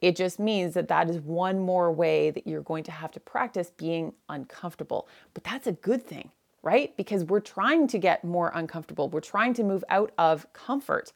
It 0.00 0.16
just 0.16 0.38
means 0.38 0.74
that 0.74 0.88
that 0.88 1.10
is 1.10 1.18
one 1.18 1.60
more 1.60 1.92
way 1.92 2.30
that 2.30 2.46
you're 2.46 2.62
going 2.62 2.84
to 2.84 2.92
have 2.92 3.10
to 3.12 3.20
practice 3.20 3.70
being 3.70 4.14
uncomfortable. 4.28 5.08
But 5.34 5.44
that's 5.44 5.66
a 5.66 5.72
good 5.72 6.06
thing, 6.06 6.30
right? 6.62 6.96
Because 6.96 7.24
we're 7.24 7.40
trying 7.40 7.86
to 7.88 7.98
get 7.98 8.24
more 8.24 8.50
uncomfortable. 8.54 9.08
We're 9.08 9.20
trying 9.20 9.54
to 9.54 9.62
move 9.62 9.84
out 9.90 10.12
of 10.16 10.50
comfort. 10.52 11.12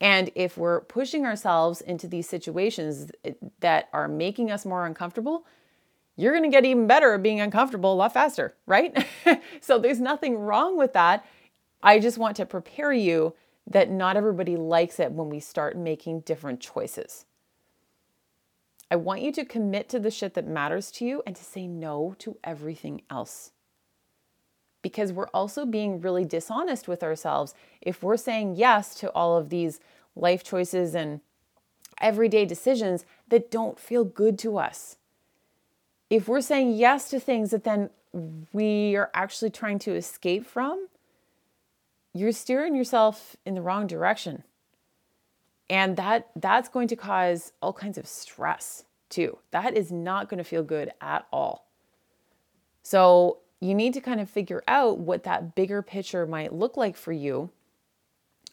And 0.00 0.30
if 0.34 0.56
we're 0.56 0.82
pushing 0.82 1.26
ourselves 1.26 1.80
into 1.80 2.06
these 2.06 2.28
situations 2.28 3.10
eh, 3.24 3.32
that 3.58 3.88
are 3.92 4.08
making 4.08 4.50
us 4.50 4.64
more 4.64 4.86
uncomfortable, 4.86 5.44
you're 6.16 6.32
going 6.32 6.44
to 6.44 6.54
get 6.54 6.64
even 6.64 6.86
better 6.86 7.14
at 7.14 7.22
being 7.22 7.40
uncomfortable 7.40 7.92
a 7.92 7.96
lot 7.96 8.12
faster, 8.12 8.54
right? 8.66 9.06
so 9.60 9.78
there's 9.78 10.00
nothing 10.00 10.38
wrong 10.38 10.78
with 10.78 10.92
that. 10.92 11.26
I 11.82 11.98
just 11.98 12.18
want 12.18 12.36
to 12.36 12.46
prepare 12.46 12.92
you 12.92 13.34
that 13.66 13.90
not 13.90 14.16
everybody 14.16 14.56
likes 14.56 15.00
it 15.00 15.12
when 15.12 15.28
we 15.28 15.40
start 15.40 15.76
making 15.76 16.20
different 16.20 16.60
choices. 16.60 17.24
I 18.90 18.96
want 18.96 19.22
you 19.22 19.32
to 19.32 19.44
commit 19.44 19.88
to 19.90 20.00
the 20.00 20.10
shit 20.10 20.34
that 20.34 20.46
matters 20.46 20.90
to 20.92 21.04
you 21.04 21.22
and 21.26 21.36
to 21.36 21.44
say 21.44 21.66
no 21.66 22.14
to 22.18 22.36
everything 22.44 23.02
else. 23.10 23.52
because 24.82 25.12
we're 25.12 25.28
also 25.28 25.66
being 25.66 26.00
really 26.00 26.24
dishonest 26.24 26.88
with 26.88 27.02
ourselves 27.02 27.54
if 27.80 28.02
we're 28.02 28.16
saying 28.16 28.56
yes 28.56 28.94
to 28.96 29.10
all 29.12 29.36
of 29.36 29.50
these 29.50 29.80
life 30.16 30.42
choices 30.42 30.94
and 30.94 31.20
everyday 32.00 32.44
decisions 32.46 33.04
that 33.28 33.50
don't 33.50 33.78
feel 33.78 34.04
good 34.04 34.38
to 34.38 34.56
us. 34.58 34.96
If 36.08 36.28
we're 36.28 36.40
saying 36.40 36.72
yes 36.74 37.10
to 37.10 37.20
things 37.20 37.50
that 37.50 37.64
then 37.64 37.90
we 38.52 38.96
are 38.96 39.10
actually 39.14 39.50
trying 39.50 39.78
to 39.80 39.94
escape 39.94 40.46
from, 40.46 40.88
you're 42.14 42.32
steering 42.32 42.74
yourself 42.74 43.36
in 43.46 43.54
the 43.54 43.62
wrong 43.62 43.86
direction. 43.86 44.42
And 45.70 45.96
that 45.96 46.28
that's 46.36 46.68
going 46.68 46.88
to 46.88 46.96
cause 46.96 47.52
all 47.62 47.72
kinds 47.72 47.96
of 47.96 48.06
stress 48.06 48.84
too. 49.08 49.38
That 49.52 49.74
is 49.74 49.90
not 49.90 50.28
going 50.28 50.38
to 50.38 50.44
feel 50.44 50.62
good 50.62 50.90
at 51.00 51.26
all. 51.32 51.66
So, 52.82 53.38
you 53.60 53.74
need 53.74 53.92
to 53.94 54.00
kind 54.00 54.20
of 54.20 54.28
figure 54.28 54.62
out 54.66 54.98
what 54.98 55.24
that 55.24 55.54
bigger 55.54 55.82
picture 55.82 56.26
might 56.26 56.52
look 56.52 56.76
like 56.76 56.96
for 56.96 57.12
you 57.12 57.50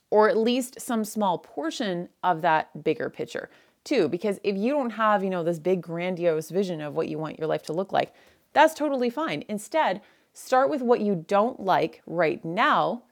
or 0.09 0.29
at 0.29 0.37
least 0.37 0.79
some 0.79 1.03
small 1.03 1.37
portion 1.37 2.09
of 2.23 2.41
that 2.41 2.83
bigger 2.83 3.09
picture 3.09 3.49
too 3.83 4.07
because 4.09 4.39
if 4.43 4.55
you 4.55 4.71
don't 4.71 4.91
have 4.91 5.23
you 5.23 5.29
know 5.29 5.43
this 5.43 5.59
big 5.59 5.81
grandiose 5.81 6.49
vision 6.49 6.81
of 6.81 6.93
what 6.93 7.07
you 7.07 7.17
want 7.17 7.39
your 7.39 7.47
life 7.47 7.63
to 7.63 7.73
look 7.73 7.91
like 7.91 8.13
that's 8.53 8.73
totally 8.73 9.09
fine 9.09 9.43
instead 9.47 10.01
start 10.33 10.69
with 10.69 10.81
what 10.81 11.01
you 11.01 11.23
don't 11.27 11.59
like 11.59 12.01
right 12.05 12.43
now 12.43 13.03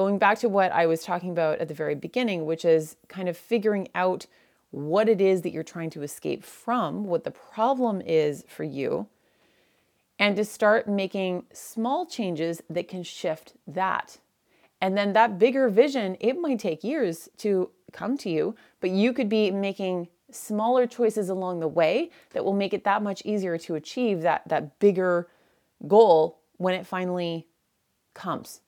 going 0.00 0.18
back 0.18 0.38
to 0.38 0.48
what 0.48 0.72
i 0.72 0.86
was 0.86 1.02
talking 1.02 1.30
about 1.30 1.58
at 1.58 1.68
the 1.68 1.74
very 1.74 1.94
beginning 1.94 2.46
which 2.46 2.64
is 2.64 2.96
kind 3.08 3.28
of 3.28 3.36
figuring 3.36 3.88
out 3.94 4.26
what 4.70 5.08
it 5.08 5.20
is 5.20 5.42
that 5.42 5.50
you're 5.50 5.62
trying 5.62 5.90
to 5.90 6.02
escape 6.02 6.44
from 6.44 7.04
what 7.04 7.24
the 7.24 7.30
problem 7.30 8.00
is 8.00 8.44
for 8.48 8.64
you 8.64 9.06
and 10.18 10.36
to 10.36 10.44
start 10.44 10.88
making 10.88 11.44
small 11.52 12.06
changes 12.06 12.62
that 12.70 12.88
can 12.88 13.02
shift 13.02 13.54
that 13.66 14.18
and 14.80 14.96
then 14.96 15.12
that 15.12 15.38
bigger 15.38 15.68
vision, 15.68 16.16
it 16.20 16.40
might 16.40 16.58
take 16.58 16.82
years 16.82 17.28
to 17.38 17.70
come 17.92 18.16
to 18.18 18.30
you, 18.30 18.54
but 18.80 18.90
you 18.90 19.12
could 19.12 19.28
be 19.28 19.50
making 19.50 20.08
smaller 20.30 20.86
choices 20.86 21.28
along 21.28 21.60
the 21.60 21.68
way 21.68 22.10
that 22.30 22.44
will 22.44 22.54
make 22.54 22.72
it 22.72 22.84
that 22.84 23.02
much 23.02 23.22
easier 23.24 23.58
to 23.58 23.74
achieve 23.74 24.22
that, 24.22 24.48
that 24.48 24.78
bigger 24.78 25.28
goal 25.86 26.38
when 26.56 26.74
it 26.74 26.86
finally 26.86 27.46
comes. 28.14 28.60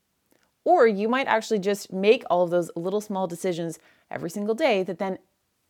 Or 0.64 0.86
you 0.86 1.08
might 1.08 1.26
actually 1.26 1.58
just 1.58 1.92
make 1.92 2.24
all 2.30 2.44
of 2.44 2.50
those 2.50 2.70
little 2.76 3.00
small 3.00 3.26
decisions 3.26 3.78
every 4.10 4.30
single 4.30 4.54
day 4.54 4.82
that 4.82 4.98
then 4.98 5.18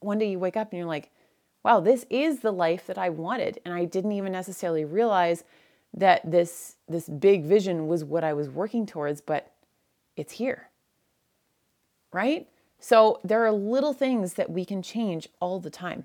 one 0.01 0.19
day 0.19 0.31
you 0.31 0.39
wake 0.39 0.57
up 0.57 0.71
and 0.71 0.79
you're 0.79 0.89
like, 0.89 1.11
wow, 1.65 1.81
this 1.81 2.05
is 2.11 2.41
the 2.41 2.53
life 2.53 2.87
that 2.87 2.99
I 2.99 3.09
wanted. 3.09 3.61
And 3.65 3.73
I 3.73 3.85
didn't 3.85 4.13
even 4.13 4.33
necessarily 4.33 4.85
realize 4.85 5.45
that 5.95 6.29
this 6.31 6.77
this 6.89 7.09
big 7.09 7.45
vision 7.45 7.87
was 7.87 8.05
what 8.05 8.25
I 8.25 8.33
was 8.33 8.49
working 8.49 8.87
towards, 8.87 9.21
but 9.21 9.53
it's 10.17 10.33
here. 10.35 10.69
Right? 12.13 12.49
So 12.79 13.21
there 13.23 13.45
are 13.47 13.53
little 13.53 13.93
things 13.93 14.35
that 14.35 14.51
we 14.51 14.65
can 14.65 14.83
change 14.83 15.29
all 15.41 15.61
the 15.61 15.71
time. 15.71 16.05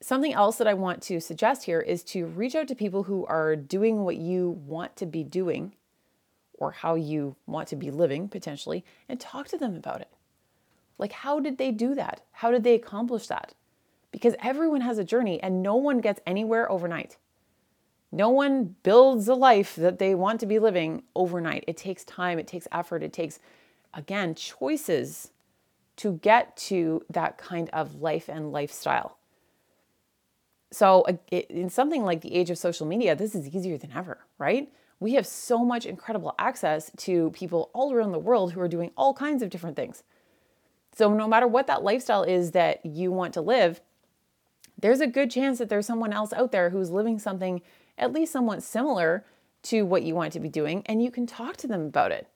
Something 0.00 0.32
else 0.32 0.56
that 0.56 0.66
I 0.66 0.74
want 0.74 1.02
to 1.04 1.20
suggest 1.20 1.64
here 1.64 1.80
is 1.80 2.02
to 2.04 2.26
reach 2.26 2.54
out 2.54 2.68
to 2.68 2.74
people 2.74 3.04
who 3.04 3.26
are 3.26 3.56
doing 3.56 4.04
what 4.04 4.16
you 4.16 4.50
want 4.66 4.96
to 4.96 5.06
be 5.06 5.22
doing 5.22 5.74
or 6.64 6.70
how 6.70 6.94
you 6.94 7.36
want 7.46 7.68
to 7.68 7.76
be 7.76 7.90
living 7.90 8.26
potentially 8.26 8.82
and 9.06 9.20
talk 9.20 9.46
to 9.48 9.58
them 9.58 9.76
about 9.76 10.00
it. 10.00 10.08
Like, 10.96 11.12
how 11.12 11.38
did 11.38 11.58
they 11.58 11.70
do 11.70 11.94
that? 11.94 12.22
How 12.32 12.50
did 12.50 12.64
they 12.64 12.74
accomplish 12.74 13.26
that? 13.26 13.52
Because 14.10 14.34
everyone 14.42 14.80
has 14.80 14.96
a 14.96 15.04
journey 15.04 15.42
and 15.42 15.62
no 15.62 15.76
one 15.76 16.00
gets 16.00 16.20
anywhere 16.26 16.70
overnight. 16.72 17.18
No 18.10 18.30
one 18.30 18.76
builds 18.82 19.28
a 19.28 19.34
life 19.34 19.76
that 19.76 19.98
they 19.98 20.14
want 20.14 20.40
to 20.40 20.46
be 20.46 20.58
living 20.58 21.02
overnight. 21.14 21.64
It 21.66 21.76
takes 21.76 22.02
time, 22.04 22.38
it 22.38 22.46
takes 22.46 22.66
effort, 22.72 23.02
it 23.02 23.12
takes, 23.12 23.40
again, 23.92 24.34
choices 24.34 25.32
to 25.96 26.14
get 26.22 26.56
to 26.56 27.04
that 27.10 27.36
kind 27.36 27.68
of 27.74 28.00
life 28.00 28.28
and 28.28 28.52
lifestyle. 28.52 29.18
So, 30.70 31.04
in 31.30 31.68
something 31.68 32.04
like 32.04 32.22
the 32.22 32.34
age 32.34 32.50
of 32.50 32.58
social 32.58 32.86
media, 32.86 33.14
this 33.14 33.34
is 33.34 33.48
easier 33.48 33.76
than 33.76 33.92
ever, 33.92 34.18
right? 34.38 34.72
We 35.00 35.14
have 35.14 35.26
so 35.26 35.64
much 35.64 35.86
incredible 35.86 36.34
access 36.38 36.90
to 36.98 37.30
people 37.30 37.70
all 37.74 37.92
around 37.92 38.12
the 38.12 38.18
world 38.18 38.52
who 38.52 38.60
are 38.60 38.68
doing 38.68 38.90
all 38.96 39.14
kinds 39.14 39.42
of 39.42 39.50
different 39.50 39.76
things. 39.76 40.02
So, 40.96 41.12
no 41.12 41.26
matter 41.26 41.46
what 41.46 41.66
that 41.66 41.82
lifestyle 41.82 42.22
is 42.22 42.52
that 42.52 42.84
you 42.86 43.10
want 43.10 43.34
to 43.34 43.40
live, 43.40 43.80
there's 44.78 45.00
a 45.00 45.06
good 45.06 45.30
chance 45.30 45.58
that 45.58 45.68
there's 45.68 45.86
someone 45.86 46.12
else 46.12 46.32
out 46.32 46.52
there 46.52 46.70
who's 46.70 46.90
living 46.90 47.18
something 47.18 47.62
at 47.98 48.12
least 48.12 48.32
somewhat 48.32 48.62
similar 48.62 49.24
to 49.62 49.82
what 49.82 50.02
you 50.02 50.14
want 50.14 50.32
to 50.32 50.40
be 50.40 50.48
doing 50.48 50.82
and 50.86 51.02
you 51.02 51.10
can 51.10 51.26
talk 51.26 51.56
to 51.56 51.66
them 51.66 51.86
about 51.86 52.12
it 52.12 52.28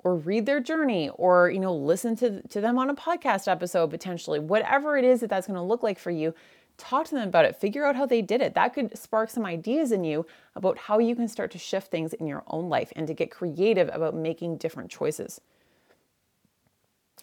or 0.00 0.16
read 0.16 0.46
their 0.46 0.60
journey 0.60 1.08
or 1.10 1.50
you 1.50 1.60
know 1.60 1.74
listen 1.74 2.16
to, 2.16 2.42
to 2.48 2.60
them 2.60 2.78
on 2.78 2.90
a 2.90 2.94
podcast 2.94 3.48
episode 3.48 3.90
potentially 3.90 4.38
whatever 4.38 4.96
it 4.96 5.04
is 5.04 5.20
that 5.20 5.30
that's 5.30 5.46
going 5.46 5.56
to 5.56 5.62
look 5.62 5.82
like 5.82 5.98
for 5.98 6.10
you 6.10 6.34
talk 6.78 7.06
to 7.06 7.14
them 7.14 7.28
about 7.28 7.44
it 7.44 7.56
figure 7.56 7.84
out 7.84 7.96
how 7.96 8.06
they 8.06 8.22
did 8.22 8.40
it 8.40 8.54
that 8.54 8.72
could 8.72 8.96
spark 8.96 9.28
some 9.28 9.44
ideas 9.44 9.92
in 9.92 10.04
you 10.04 10.24
about 10.56 10.78
how 10.78 10.98
you 10.98 11.14
can 11.14 11.28
start 11.28 11.50
to 11.50 11.58
shift 11.58 11.90
things 11.90 12.14
in 12.14 12.26
your 12.26 12.42
own 12.46 12.68
life 12.68 12.92
and 12.96 13.06
to 13.06 13.14
get 13.14 13.30
creative 13.30 13.90
about 13.92 14.14
making 14.14 14.56
different 14.56 14.90
choices 14.90 15.40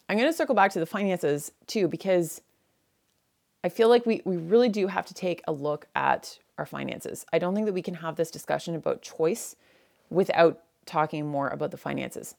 i'm 0.08 0.18
going 0.18 0.30
to 0.30 0.38
circle 0.38 0.56
back 0.56 0.72
to 0.72 0.80
the 0.80 0.86
finances 0.86 1.52
too 1.66 1.88
because 1.88 2.42
i 3.64 3.70
feel 3.70 3.90
like 3.90 4.06
we, 4.06 4.22
we 4.26 4.38
really 4.38 4.70
do 4.70 4.88
have 4.88 5.06
to 5.06 5.14
take 5.14 5.42
a 5.48 5.52
look 5.52 5.88
at 5.96 6.38
our 6.58 6.66
finances. 6.66 7.26
I 7.34 7.40
don't 7.40 7.54
think 7.54 7.66
that 7.66 7.74
we 7.74 7.82
can 7.82 7.96
have 7.96 8.16
this 8.16 8.32
discussion 8.32 8.76
about 8.76 9.02
choice 9.02 9.56
without 10.10 10.62
talking 10.86 11.26
more 11.26 11.50
about 11.50 11.72
the 11.72 11.78
finances. 11.78 12.36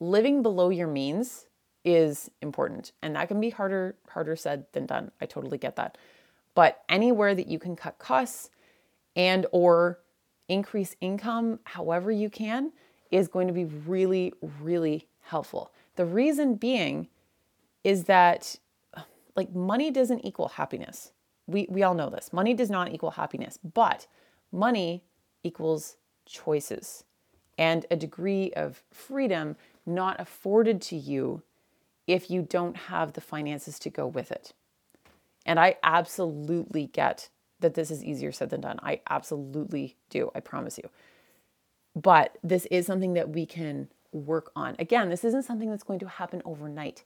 Living 0.00 0.42
below 0.42 0.70
your 0.70 0.86
means 0.86 1.46
is 1.84 2.30
important 2.40 2.92
and 3.02 3.14
that 3.14 3.28
can 3.28 3.40
be 3.40 3.50
harder 3.50 3.96
harder 4.08 4.36
said 4.36 4.66
than 4.72 4.86
done. 4.86 5.10
I 5.20 5.26
totally 5.26 5.58
get 5.58 5.76
that. 5.76 5.98
But 6.54 6.82
anywhere 6.88 7.34
that 7.34 7.48
you 7.48 7.58
can 7.58 7.76
cut 7.76 7.98
costs 7.98 8.50
and 9.16 9.46
or 9.52 10.00
increase 10.48 10.96
income 11.00 11.60
however 11.64 12.10
you 12.10 12.30
can 12.30 12.72
is 13.10 13.28
going 13.28 13.46
to 13.48 13.52
be 13.52 13.64
really 13.64 14.32
really 14.60 15.08
helpful. 15.20 15.72
The 15.96 16.04
reason 16.04 16.54
being 16.54 17.08
is 17.82 18.04
that 18.04 18.56
like 19.36 19.54
money 19.54 19.90
doesn't 19.90 20.24
equal 20.24 20.48
happiness. 20.48 21.12
We, 21.46 21.66
we 21.68 21.82
all 21.82 21.94
know 21.94 22.08
this. 22.08 22.32
Money 22.32 22.54
does 22.54 22.70
not 22.70 22.92
equal 22.92 23.12
happiness, 23.12 23.58
but 23.74 24.06
money 24.50 25.04
equals 25.42 25.96
choices 26.24 27.04
and 27.58 27.86
a 27.90 27.96
degree 27.96 28.52
of 28.52 28.82
freedom 28.90 29.56
not 29.86 30.20
afforded 30.20 30.80
to 30.80 30.96
you 30.96 31.42
if 32.06 32.30
you 32.30 32.42
don't 32.42 32.76
have 32.76 33.12
the 33.12 33.20
finances 33.20 33.78
to 33.80 33.90
go 33.90 34.06
with 34.06 34.30
it. 34.30 34.52
And 35.46 35.58
I 35.58 35.76
absolutely 35.82 36.86
get 36.86 37.28
that 37.60 37.74
this 37.74 37.90
is 37.90 38.04
easier 38.04 38.32
said 38.32 38.50
than 38.50 38.60
done. 38.60 38.78
I 38.82 39.00
absolutely 39.08 39.96
do. 40.10 40.30
I 40.34 40.40
promise 40.40 40.78
you. 40.78 40.88
But 41.94 42.36
this 42.42 42.66
is 42.66 42.86
something 42.86 43.14
that 43.14 43.30
we 43.30 43.46
can 43.46 43.88
work 44.12 44.50
on. 44.56 44.76
Again, 44.78 45.08
this 45.10 45.24
isn't 45.24 45.42
something 45.44 45.70
that's 45.70 45.82
going 45.82 46.00
to 46.00 46.08
happen 46.08 46.42
overnight. 46.44 47.04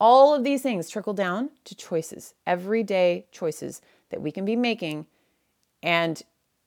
All 0.00 0.34
of 0.34 0.44
these 0.44 0.62
things 0.62 0.90
trickle 0.90 1.14
down 1.14 1.50
to 1.64 1.74
choices, 1.74 2.34
everyday 2.46 3.26
choices 3.30 3.80
that 4.10 4.20
we 4.20 4.32
can 4.32 4.44
be 4.44 4.56
making, 4.56 5.06
and 5.82 6.22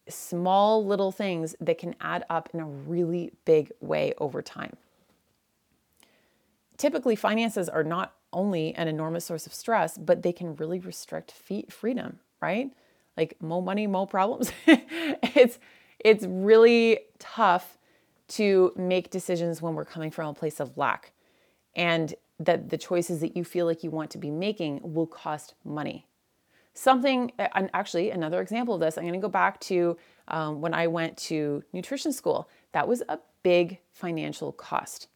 small 0.07 0.85
little 0.85 1.11
things 1.11 1.55
that 1.59 1.77
can 1.77 1.95
add 1.99 2.23
up 2.29 2.49
in 2.53 2.59
a 2.59 2.65
really 2.65 3.31
big 3.45 3.71
way 3.81 4.13
over 4.19 4.41
time. 4.41 4.77
Typically, 6.77 7.15
finances 7.15 7.67
are 7.67 7.83
not 7.83 8.15
only 8.33 8.73
an 8.75 8.87
enormous 8.87 9.25
source 9.25 9.47
of 9.47 9.53
stress, 9.53 9.97
but 9.97 10.21
they 10.21 10.31
can 10.31 10.55
really 10.55 10.79
restrict 10.79 11.31
freedom, 11.31 12.19
right? 12.41 12.71
Like 13.15 13.41
more 13.41 13.63
money, 13.63 13.87
more 13.87 14.07
problems. 14.07 14.51
it's 14.67 15.59
it's 15.99 16.25
really 16.25 16.99
tough 17.17 17.77
to 18.27 18.73
make 18.75 19.09
decisions 19.09 19.61
when 19.61 19.73
we're 19.73 19.85
coming 19.85 20.11
from 20.11 20.27
a 20.27 20.33
place 20.33 20.59
of 20.59 20.77
lack. 20.77 21.11
And 21.75 22.13
that 22.39 22.69
the 22.69 22.77
choices 22.77 23.19
that 23.21 23.35
you 23.35 23.43
feel 23.43 23.65
like 23.65 23.83
you 23.83 23.89
want 23.89 24.11
to 24.11 24.17
be 24.17 24.29
making 24.29 24.79
will 24.83 25.07
cost 25.07 25.55
money. 25.65 26.05
Something, 26.73 27.31
and 27.39 27.71
actually, 27.73 28.11
another 28.11 28.39
example 28.39 28.75
of 28.75 28.81
this, 28.81 28.97
I'm 28.97 29.03
going 29.03 29.13
to 29.13 29.19
go 29.19 29.29
back 29.29 29.59
to 29.61 29.97
um, 30.27 30.61
when 30.61 30.75
I 30.75 30.85
went 30.85 31.17
to 31.17 31.63
nutrition 31.73 32.13
school. 32.13 32.47
That 32.73 32.87
was 32.87 33.01
a 33.09 33.17
big 33.41 33.79
financial 33.93 34.51
cost. 34.51 35.07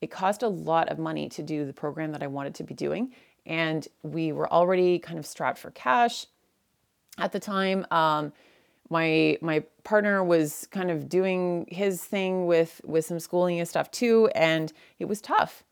It 0.00 0.10
cost 0.10 0.42
a 0.42 0.48
lot 0.48 0.88
of 0.88 0.98
money 0.98 1.28
to 1.30 1.42
do 1.42 1.64
the 1.64 1.72
program 1.72 2.12
that 2.12 2.22
I 2.22 2.26
wanted 2.26 2.54
to 2.56 2.64
be 2.64 2.74
doing. 2.74 3.12
And 3.44 3.86
we 4.02 4.32
were 4.32 4.52
already 4.52 4.98
kind 4.98 5.18
of 5.18 5.26
strapped 5.26 5.58
for 5.58 5.70
cash 5.70 6.26
at 7.18 7.32
the 7.32 7.40
time. 7.40 7.86
Um, 7.90 8.32
my 8.90 9.36
my 9.40 9.64
partner 9.82 10.22
was 10.22 10.68
kind 10.70 10.90
of 10.90 11.08
doing 11.08 11.66
his 11.68 12.04
thing 12.04 12.46
with 12.46 12.80
with 12.84 13.04
some 13.04 13.18
schooling 13.18 13.58
and 13.58 13.68
stuff 13.68 13.90
too 13.90 14.30
and 14.34 14.72
it 15.00 15.06
was 15.06 15.20
tough 15.20 15.64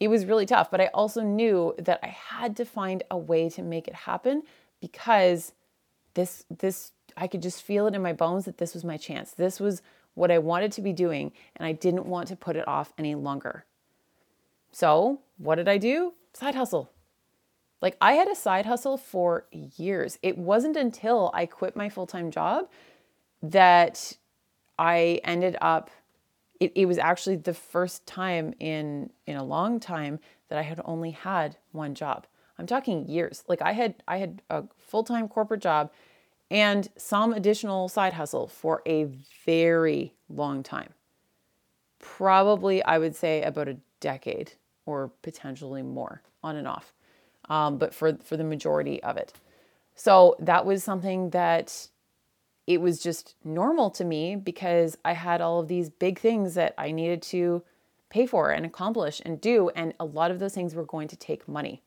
it 0.00 0.08
was 0.08 0.26
really 0.26 0.46
tough, 0.46 0.70
but 0.70 0.80
I 0.80 0.86
also 0.88 1.22
knew 1.22 1.74
that 1.78 2.00
I 2.02 2.08
had 2.08 2.56
to 2.56 2.64
find 2.64 3.02
a 3.10 3.16
way 3.16 3.48
to 3.50 3.62
make 3.62 3.86
it 3.88 3.94
happen 3.94 4.42
because 4.80 5.52
this 6.14 6.44
this 6.50 6.92
I 7.16 7.26
could 7.26 7.42
just 7.42 7.62
feel 7.62 7.86
it 7.86 7.94
in 7.94 8.02
my 8.02 8.12
bones 8.12 8.44
that 8.44 8.58
this 8.58 8.74
was 8.74 8.84
my 8.84 8.96
chance. 8.96 9.32
This 9.32 9.60
was 9.60 9.82
what 10.14 10.30
I 10.30 10.38
wanted 10.38 10.72
to 10.72 10.82
be 10.82 10.92
doing, 10.92 11.32
and 11.56 11.66
I 11.66 11.72
didn't 11.72 12.06
want 12.06 12.28
to 12.28 12.36
put 12.36 12.56
it 12.56 12.66
off 12.66 12.92
any 12.98 13.14
longer. 13.14 13.64
So, 14.72 15.20
what 15.38 15.56
did 15.56 15.68
I 15.68 15.78
do? 15.78 16.14
Side 16.32 16.54
hustle. 16.54 16.90
Like, 17.80 17.96
I 18.00 18.14
had 18.14 18.28
a 18.28 18.34
side 18.34 18.66
hustle 18.66 18.96
for 18.96 19.46
years. 19.50 20.18
It 20.22 20.38
wasn't 20.38 20.76
until 20.76 21.30
I 21.34 21.46
quit 21.46 21.76
my 21.76 21.88
full 21.88 22.06
time 22.06 22.30
job 22.30 22.68
that 23.42 24.16
I 24.78 25.20
ended 25.24 25.56
up, 25.60 25.90
it, 26.60 26.72
it 26.74 26.86
was 26.86 26.98
actually 26.98 27.36
the 27.36 27.54
first 27.54 28.06
time 28.06 28.54
in, 28.58 29.10
in 29.26 29.36
a 29.36 29.44
long 29.44 29.80
time 29.80 30.18
that 30.48 30.58
I 30.58 30.62
had 30.62 30.80
only 30.84 31.10
had 31.10 31.56
one 31.72 31.94
job. 31.94 32.26
I'm 32.58 32.66
talking 32.66 33.08
years. 33.08 33.44
Like 33.48 33.62
I 33.62 33.72
had 33.72 33.96
I 34.06 34.18
had 34.18 34.42
a 34.50 34.64
full-time 34.78 35.28
corporate 35.28 35.60
job 35.60 35.90
and 36.50 36.88
some 36.96 37.32
additional 37.32 37.88
side 37.88 38.12
hustle 38.12 38.46
for 38.46 38.82
a 38.86 39.08
very 39.44 40.14
long 40.28 40.62
time. 40.62 40.90
Probably, 41.98 42.82
I 42.82 42.98
would 42.98 43.16
say 43.16 43.42
about 43.42 43.68
a 43.68 43.78
decade 44.00 44.52
or 44.86 45.10
potentially 45.22 45.82
more 45.82 46.22
on 46.42 46.56
and 46.56 46.68
off, 46.68 46.92
um, 47.48 47.78
but 47.78 47.94
for, 47.94 48.16
for 48.18 48.36
the 48.36 48.44
majority 48.44 49.02
of 49.02 49.16
it. 49.16 49.32
So 49.94 50.36
that 50.40 50.66
was 50.66 50.84
something 50.84 51.30
that 51.30 51.88
it 52.66 52.80
was 52.80 53.02
just 53.02 53.36
normal 53.44 53.90
to 53.90 54.04
me 54.04 54.36
because 54.36 54.96
I 55.04 55.12
had 55.12 55.40
all 55.40 55.60
of 55.60 55.68
these 55.68 55.90
big 55.90 56.18
things 56.18 56.54
that 56.54 56.74
I 56.78 56.90
needed 56.92 57.22
to 57.22 57.62
pay 58.08 58.26
for 58.26 58.50
and 58.50 58.64
accomplish 58.64 59.20
and 59.24 59.40
do. 59.40 59.70
And 59.70 59.94
a 60.00 60.04
lot 60.04 60.30
of 60.30 60.38
those 60.38 60.54
things 60.54 60.74
were 60.74 60.84
going 60.84 61.08
to 61.08 61.16
take 61.16 61.48
money. 61.48 61.82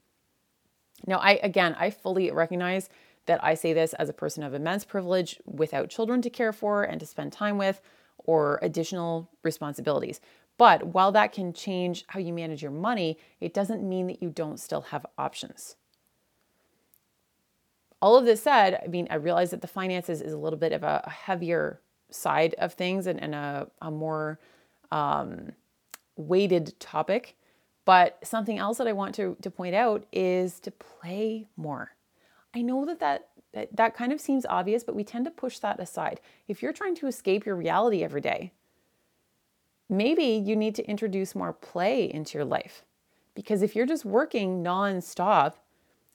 Now, 1.06 1.18
I 1.18 1.40
again, 1.44 1.76
I 1.80 1.90
fully 1.90 2.32
recognize 2.32 2.90
that 3.28 3.44
I 3.44 3.54
say 3.54 3.74
this 3.74 3.94
as 3.94 4.10
a 4.10 4.14
person 4.14 4.44
of 4.44 4.54
immense 4.54 4.84
privilege 4.84 5.40
without 5.46 5.90
children 5.90 6.22
to 6.24 6.30
care 6.30 6.52
for 6.52 6.84
and 6.84 7.00
to 7.00 7.06
spend 7.06 7.32
time 7.32 7.58
with 7.58 7.82
or 8.18 8.60
additional 8.62 9.30
responsibilities. 9.44 10.20
But 10.58 10.88
while 10.88 11.12
that 11.12 11.32
can 11.32 11.54
change 11.54 12.04
how 12.08 12.20
you 12.20 12.34
manage 12.34 12.62
your 12.62 12.72
money, 12.72 13.18
it 13.40 13.54
doesn't 13.54 13.88
mean 13.88 14.08
that 14.08 14.22
you 14.22 14.30
don't 14.30 14.60
still 14.60 14.82
have 14.82 15.06
options. 15.18 15.76
All 18.02 18.18
of 18.18 18.26
this 18.26 18.42
said, 18.42 18.82
I 18.84 18.88
mean, 18.88 19.08
I 19.10 19.16
realize 19.16 19.52
that 19.52 19.62
the 19.62 19.68
finances 19.68 20.22
is 20.22 20.34
a 20.34 20.38
little 20.38 20.60
bit 20.60 20.72
of 20.72 20.84
a, 20.84 21.08
heavier 21.10 21.82
side 22.10 22.56
of 22.58 22.74
things 22.74 23.08
and, 23.08 23.22
and 23.22 23.36
a, 23.36 23.68
a 23.82 23.92
more 23.92 24.40
um, 24.92 25.52
weighted 26.16 26.80
topic. 26.80 27.36
But 27.86 28.20
something 28.24 28.58
else 28.58 28.78
that 28.80 28.88
I 28.88 28.94
want 28.94 29.16
to, 29.16 29.38
to 29.42 29.50
point 29.50 29.74
out 29.74 30.06
is 30.12 30.60
to 30.62 30.72
play 30.72 31.48
more. 31.56 31.97
I 32.58 32.62
know 32.62 32.86
that, 32.86 33.00
that 33.54 33.76
that 33.76 33.94
kind 33.94 34.12
of 34.12 34.20
seems 34.20 34.46
obvious, 34.48 34.84
but 34.84 34.96
we 34.96 35.04
tend 35.04 35.26
to 35.26 35.32
push 35.32 35.60
that 35.60 35.80
aside. 35.80 36.20
If 36.48 36.64
you're 36.64 36.74
trying 36.74 36.96
to 36.96 37.08
escape 37.08 37.46
your 37.46 37.56
reality 37.56 38.04
every 38.04 38.22
day, 38.22 38.52
maybe 39.88 40.24
you 40.24 40.56
need 40.56 40.74
to 40.76 40.90
introduce 40.90 41.36
more 41.36 41.54
play 41.54 42.12
into 42.12 42.38
your 42.38 42.46
life. 42.46 42.84
Because 43.36 43.62
if 43.62 43.76
you're 43.76 43.86
just 43.86 44.06
working 44.06 44.64
nonstop, 44.64 45.54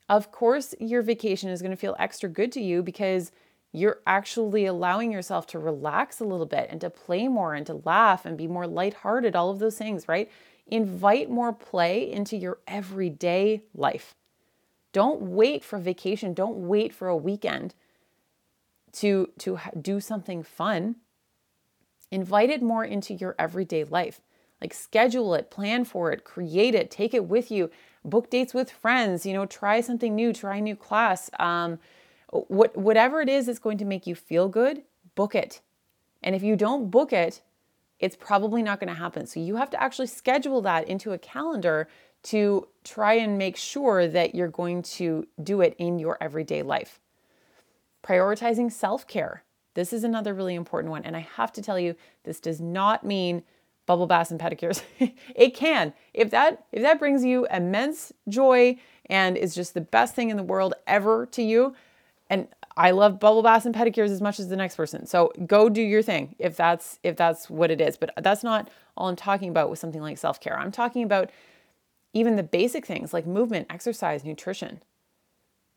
of 0.09 0.33
course 0.33 0.75
your 0.81 1.03
vacation 1.03 1.49
is 1.49 1.63
going 1.63 1.71
to 1.71 1.77
feel 1.77 1.95
extra 1.97 2.29
good 2.29 2.51
to 2.53 2.61
you 2.61 2.83
because 2.83 3.31
you're 3.71 4.01
actually 4.05 4.67
allowing 4.67 5.13
yourself 5.13 5.47
to 5.47 5.61
relax 5.61 6.19
a 6.19 6.25
little 6.25 6.45
bit 6.45 6.67
and 6.71 6.81
to 6.81 6.91
play 6.91 7.29
more 7.29 7.55
and 7.55 7.67
to 7.67 7.81
laugh 7.85 8.27
and 8.27 8.37
be 8.37 8.49
more 8.49 8.67
lighthearted, 8.67 9.37
all 9.37 9.51
of 9.51 9.61
those 9.61 9.79
things, 9.79 10.09
right? 10.09 10.29
Invite 10.67 11.31
more 11.31 11.53
play 11.53 12.11
into 12.11 12.37
your 12.37 12.59
everyday 12.67 13.63
life. 13.75 14.17
Don't 14.93 15.23
wait 15.23 15.65
for 15.65 15.79
vacation. 15.79 16.35
Don't 16.35 16.69
wait 16.69 16.93
for 16.95 17.09
a 17.09 17.17
weekend 17.17 17.75
to, 18.93 19.31
to 19.39 19.59
do 19.81 20.01
something 20.01 20.43
fun. 20.43 20.97
Invite 22.11 22.51
it 22.51 22.63
more 22.63 22.85
into 22.85 23.15
your 23.15 23.35
everyday 23.39 23.85
life. 23.85 24.21
Like 24.61 24.75
schedule 24.75 25.35
it, 25.35 25.51
plan 25.51 25.85
for 25.85 26.13
it, 26.13 26.25
create 26.25 26.75
it, 26.75 26.91
take 26.91 27.15
it 27.15 27.25
with 27.25 27.51
you, 27.51 27.71
book 28.05 28.31
dates 28.31 28.55
with 28.55 28.71
friends, 28.71 29.27
you 29.27 29.33
know, 29.33 29.47
try 29.47 29.81
something 29.81 30.15
new, 30.15 30.33
try 30.33 30.57
a 30.57 30.61
new 30.61 30.77
class. 30.77 31.31
Um, 31.41 31.79
what, 32.31 32.77
whatever 32.77 33.21
it 33.21 33.29
is 33.29 33.47
that's 33.47 33.59
going 33.59 33.79
to 33.79 33.85
make 33.85 34.07
you 34.07 34.15
feel 34.15 34.49
good, 34.49 34.83
book 35.15 35.35
it. 35.35 35.61
And 36.23 36.37
if 36.37 36.43
you 36.43 36.55
don't 36.55 36.91
book 36.91 37.13
it, 37.13 37.43
it's 37.99 38.17
probably 38.17 38.63
not 38.63 38.79
going 38.79 38.89
to 38.89 38.99
happen. 38.99 39.27
So 39.27 39.41
you 39.41 39.57
have 39.57 39.71
to 39.71 39.83
actually 39.83 40.07
schedule 40.09 40.61
that 40.63 40.89
into 40.89 41.13
a 41.13 41.19
calendar 41.19 41.89
to 42.25 42.69
try 42.85 43.15
and 43.15 43.39
make 43.39 43.57
sure 43.57 44.07
that 44.09 44.35
you're 44.35 44.49
going 44.49 44.83
to 44.83 45.27
do 45.43 45.61
it 45.61 45.75
in 45.79 45.99
your 45.99 46.19
everyday 46.21 46.63
life. 46.63 47.01
Prioritizing 48.05 48.71
self 48.71 49.07
care. 49.07 49.45
This 49.75 49.93
is 49.93 50.05
another 50.05 50.35
really 50.35 50.55
important 50.55 50.91
one. 50.91 51.05
And 51.05 51.17
I 51.17 51.21
have 51.37 51.53
to 51.53 51.63
tell 51.63 51.79
you, 51.79 51.95
this 52.25 52.41
does 52.41 52.61
not 52.61 53.05
mean 53.05 53.43
bubble 53.87 54.07
baths 54.07 54.31
and 54.31 54.41
pedicures. 54.41 54.83
it 55.35 55.55
can. 55.55 55.93
If 56.15 56.31
that 56.31 56.67
if 56.73 56.83
that 56.83 56.99
brings 56.99 57.25
you 57.25 57.47
immense 57.51 58.13
joy 58.29 58.77
and 59.07 59.37
is 59.37 59.55
just 59.55 59.75
the 59.75 59.81
best 59.81 60.15
thing 60.15 60.31
in 60.31 60.37
the 60.37 60.43
world 60.43 60.75
ever 60.87 61.27
to 61.27 61.43
you, 61.43 61.75
and 62.31 62.49
I 62.77 62.93
love 62.93 63.21
bubble 63.21 63.43
baths 63.43 63.67
and 63.67 63.75
pedicures 63.75 64.11
as 64.11 64.21
much 64.21 64.41
as 64.41 64.49
the 64.49 64.57
next 64.57 64.77
person. 64.77 65.07
So 65.07 65.33
go 65.47 65.69
do 65.69 65.83
your 65.83 66.03
thing 66.03 66.35
if 66.39 66.57
that's 66.57 66.99
if 67.03 67.17
that's 67.17 67.51
what 67.51 67.71
it 67.71 67.81
is. 67.81 67.97
But 67.97 68.13
that's 68.23 68.43
not 68.43 68.71
all 68.97 69.09
I'm 69.09 69.17
talking 69.17 69.49
about 69.49 69.71
with 69.71 69.79
something 69.79 70.01
like 70.01 70.19
self-care. 70.19 70.59
I'm 70.59 70.73
talking 70.73 71.03
about 71.03 71.31
even 72.13 72.37
the 72.37 72.43
basic 72.43 72.87
things 72.87 73.13
like 73.13 73.27
movement, 73.27 73.67
exercise, 73.71 74.25
nutrition. 74.25 74.83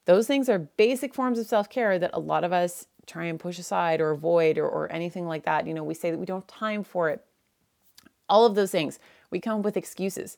Those 0.06 0.28
things 0.28 0.50
are 0.50 0.60
basic 0.60 1.14
forms 1.14 1.40
of 1.40 1.48
self-care 1.48 1.98
that 2.00 2.12
a 2.14 2.20
lot 2.20 2.44
of 2.44 2.54
us 2.54 2.88
try 3.06 3.26
and 3.26 3.40
push 3.40 3.58
aside 3.58 4.02
or 4.02 4.12
avoid 4.12 4.58
or, 4.58 4.68
or 4.68 4.92
anything 4.92 5.28
like 5.28 5.46
that. 5.46 5.68
You 5.68 5.74
know, 5.74 5.84
we 5.84 5.94
say 5.94 6.12
that 6.12 6.18
we 6.18 6.26
don't 6.26 6.42
have 6.42 6.48
time 6.48 6.84
for 6.84 7.10
it. 7.10 7.24
All 8.28 8.46
of 8.46 8.56
those 8.56 8.72
things, 8.72 9.00
we 9.30 9.40
come 9.40 9.60
up 9.60 9.66
with 9.66 9.78
excuses. 9.78 10.38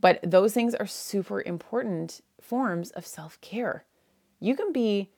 But 0.00 0.20
those 0.22 0.54
things 0.54 0.74
are 0.74 0.86
super 0.86 1.42
important 1.42 2.20
forms 2.40 2.90
of 2.92 3.06
self-care. 3.06 3.84
You 4.40 4.54
can 4.54 4.72
be 4.72 5.10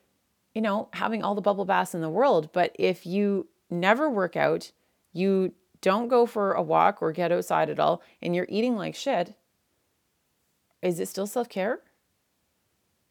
you 0.53 0.61
know, 0.61 0.89
having 0.93 1.23
all 1.23 1.35
the 1.35 1.41
bubble 1.41 1.65
baths 1.65 1.95
in 1.95 2.01
the 2.01 2.09
world. 2.09 2.49
But 2.53 2.75
if 2.77 3.05
you 3.05 3.47
never 3.69 4.09
work 4.09 4.35
out, 4.35 4.71
you 5.13 5.53
don't 5.81 6.09
go 6.09 6.25
for 6.25 6.53
a 6.53 6.61
walk 6.61 7.01
or 7.01 7.11
get 7.11 7.31
outside 7.31 7.69
at 7.69 7.79
all, 7.79 8.01
and 8.21 8.35
you're 8.35 8.47
eating 8.49 8.75
like 8.75 8.95
shit, 8.95 9.35
is 10.81 10.99
it 10.99 11.07
still 11.07 11.27
self 11.27 11.49
care? 11.49 11.79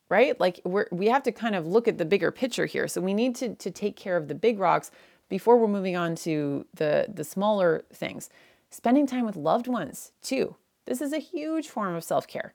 Right? 0.08 0.38
Like 0.40 0.60
we're 0.64 0.86
we 0.90 1.06
have 1.06 1.22
to 1.24 1.32
kind 1.32 1.54
of 1.54 1.66
look 1.66 1.86
at 1.86 1.98
the 1.98 2.04
bigger 2.04 2.30
picture 2.30 2.66
here. 2.66 2.88
So 2.88 3.00
we 3.00 3.14
need 3.14 3.36
to 3.36 3.54
to 3.54 3.70
take 3.70 3.96
care 3.96 4.16
of 4.16 4.28
the 4.28 4.34
big 4.34 4.58
rocks 4.58 4.90
before 5.28 5.56
we're 5.56 5.68
moving 5.68 5.96
on 5.96 6.14
to 6.16 6.66
the 6.74 7.06
the 7.12 7.24
smaller 7.24 7.84
things. 7.92 8.28
Spending 8.70 9.06
time 9.06 9.24
with 9.24 9.36
loved 9.36 9.66
ones 9.66 10.12
too. 10.22 10.56
This 10.86 11.00
is 11.00 11.12
a 11.12 11.18
huge 11.18 11.68
form 11.68 11.94
of 11.94 12.04
self 12.04 12.26
care. 12.26 12.54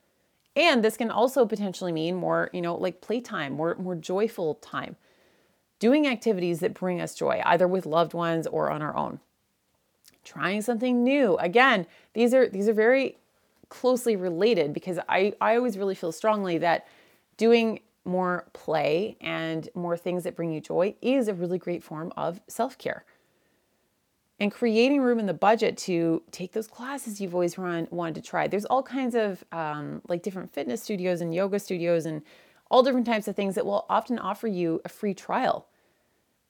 And 0.55 0.83
this 0.83 0.97
can 0.97 1.11
also 1.11 1.45
potentially 1.45 1.91
mean 1.91 2.15
more, 2.15 2.49
you 2.53 2.61
know, 2.61 2.75
like 2.75 3.01
playtime, 3.01 3.53
more 3.53 3.75
more 3.75 3.95
joyful 3.95 4.55
time. 4.55 4.97
Doing 5.79 6.07
activities 6.07 6.59
that 6.61 6.73
bring 6.73 7.01
us 7.01 7.15
joy, 7.15 7.41
either 7.45 7.67
with 7.67 7.85
loved 7.85 8.13
ones 8.13 8.47
or 8.47 8.71
on 8.71 8.81
our 8.81 8.95
own. 8.95 9.19
Trying 10.23 10.61
something 10.61 11.03
new. 11.03 11.37
Again, 11.37 11.85
these 12.13 12.33
are 12.33 12.47
these 12.47 12.67
are 12.67 12.73
very 12.73 13.17
closely 13.69 14.15
related 14.15 14.73
because 14.73 14.99
I, 15.09 15.33
I 15.41 15.55
always 15.55 15.77
really 15.77 15.95
feel 15.95 16.11
strongly 16.11 16.57
that 16.59 16.87
doing 17.37 17.79
more 18.03 18.47
play 18.53 19.17
and 19.19 19.67
more 19.73 19.97
things 19.97 20.23
that 20.23 20.35
bring 20.35 20.51
you 20.51 20.61
joy 20.61 20.95
is 21.01 21.27
a 21.27 21.33
really 21.33 21.57
great 21.57 21.83
form 21.83 22.13
of 22.15 22.39
self-care 22.47 23.03
and 24.39 24.51
creating 24.51 25.01
room 25.01 25.19
in 25.19 25.25
the 25.25 25.33
budget 25.33 25.77
to 25.77 26.21
take 26.31 26.51
those 26.51 26.67
classes 26.67 27.21
you've 27.21 27.33
always 27.33 27.57
run, 27.57 27.87
wanted 27.89 28.15
to 28.15 28.21
try. 28.21 28.47
There's 28.47 28.65
all 28.65 28.83
kinds 28.83 29.15
of 29.15 29.43
um, 29.51 30.01
like 30.07 30.23
different 30.23 30.51
fitness 30.51 30.83
studios 30.83 31.21
and 31.21 31.33
yoga 31.33 31.59
studios 31.59 32.05
and 32.05 32.21
all 32.69 32.83
different 32.83 33.05
types 33.05 33.27
of 33.27 33.35
things 33.35 33.55
that 33.55 33.65
will 33.65 33.85
often 33.89 34.19
offer 34.19 34.47
you 34.47 34.81
a 34.83 34.89
free 34.89 35.13
trial 35.13 35.67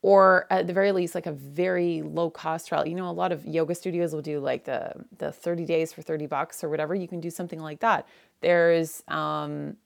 or 0.05 0.45
at 0.51 0.67
the 0.67 0.73
very 0.73 0.91
least 0.91 1.15
like 1.15 1.25
a 1.25 1.31
very 1.31 2.03
low 2.03 2.29
cost 2.29 2.67
trial. 2.67 2.87
You 2.87 2.93
know, 2.93 3.09
a 3.09 3.11
lot 3.11 3.31
of 3.31 3.43
yoga 3.43 3.73
studios 3.73 4.13
will 4.13 4.21
do 4.21 4.39
like 4.39 4.63
the 4.63 4.93
the 5.17 5.31
30 5.31 5.65
days 5.65 5.91
for 5.91 6.03
30 6.03 6.27
bucks 6.27 6.63
or 6.63 6.69
whatever. 6.69 6.93
You 6.93 7.07
can 7.07 7.19
do 7.19 7.31
something 7.31 7.59
like 7.59 7.79
that. 7.79 8.07
There's 8.41 9.01
um, 9.07 9.77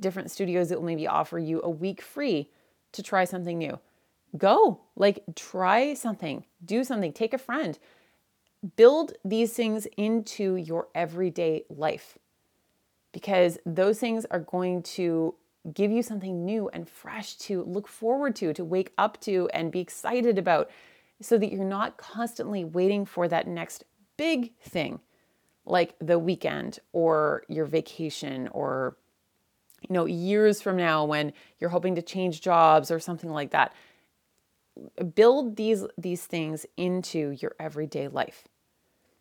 different 0.00 0.30
studios 0.30 0.70
that 0.70 0.78
will 0.78 0.86
maybe 0.86 1.06
offer 1.06 1.38
you 1.38 1.60
a 1.60 1.68
week 1.68 2.00
free 2.00 2.48
to 2.92 3.02
try 3.02 3.26
something 3.26 3.58
new 3.58 3.78
go 4.38 4.80
like 4.96 5.22
try 5.34 5.94
something 5.94 6.44
do 6.64 6.82
something 6.82 7.12
take 7.12 7.32
a 7.32 7.38
friend 7.38 7.78
build 8.76 9.12
these 9.24 9.52
things 9.52 9.86
into 9.96 10.56
your 10.56 10.88
everyday 10.94 11.62
life 11.70 12.18
because 13.12 13.56
those 13.64 13.98
things 13.98 14.26
are 14.30 14.40
going 14.40 14.82
to 14.82 15.34
give 15.72 15.90
you 15.90 16.02
something 16.02 16.44
new 16.44 16.68
and 16.68 16.88
fresh 16.88 17.34
to 17.36 17.62
look 17.64 17.88
forward 17.88 18.36
to 18.36 18.52
to 18.52 18.64
wake 18.64 18.92
up 18.98 19.20
to 19.20 19.48
and 19.52 19.72
be 19.72 19.80
excited 19.80 20.38
about 20.38 20.70
so 21.20 21.38
that 21.38 21.52
you're 21.52 21.64
not 21.64 21.96
constantly 21.96 22.64
waiting 22.64 23.04
for 23.04 23.26
that 23.28 23.46
next 23.46 23.84
big 24.16 24.56
thing 24.60 25.00
like 25.64 25.94
the 26.00 26.18
weekend 26.18 26.78
or 26.92 27.42
your 27.48 27.64
vacation 27.64 28.48
or 28.48 28.96
you 29.82 29.92
know 29.92 30.04
years 30.04 30.62
from 30.62 30.76
now 30.76 31.04
when 31.04 31.32
you're 31.58 31.70
hoping 31.70 31.94
to 31.94 32.02
change 32.02 32.40
jobs 32.40 32.90
or 32.90 33.00
something 33.00 33.30
like 33.30 33.50
that 33.50 33.72
build 35.14 35.56
these 35.56 35.84
these 35.96 36.24
things 36.26 36.66
into 36.76 37.30
your 37.40 37.54
everyday 37.58 38.08
life. 38.08 38.44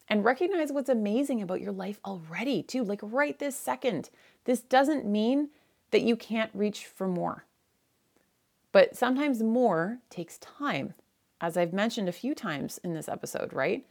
And 0.07 0.23
recognize 0.23 0.71
what's 0.71 0.89
amazing 0.89 1.41
about 1.41 1.61
your 1.61 1.71
life 1.71 1.99
already, 2.05 2.61
too, 2.61 2.83
like 2.83 2.99
right 3.01 3.37
this 3.39 3.55
second. 3.55 4.11
This 4.43 4.61
doesn't 4.61 5.05
mean 5.05 5.49
that 5.91 6.01
you 6.01 6.15
can't 6.15 6.51
reach 6.53 6.85
for 6.85 7.07
more. 7.07 7.45
But 8.71 8.95
sometimes 8.95 9.41
more 9.41 9.99
takes 10.09 10.37
time, 10.39 10.93
as 11.39 11.55
I've 11.55 11.73
mentioned 11.73 12.09
a 12.09 12.13
few 12.13 12.35
times 12.35 12.77
in 12.83 12.93
this 12.93 13.07
episode, 13.07 13.53
right? 13.53 13.85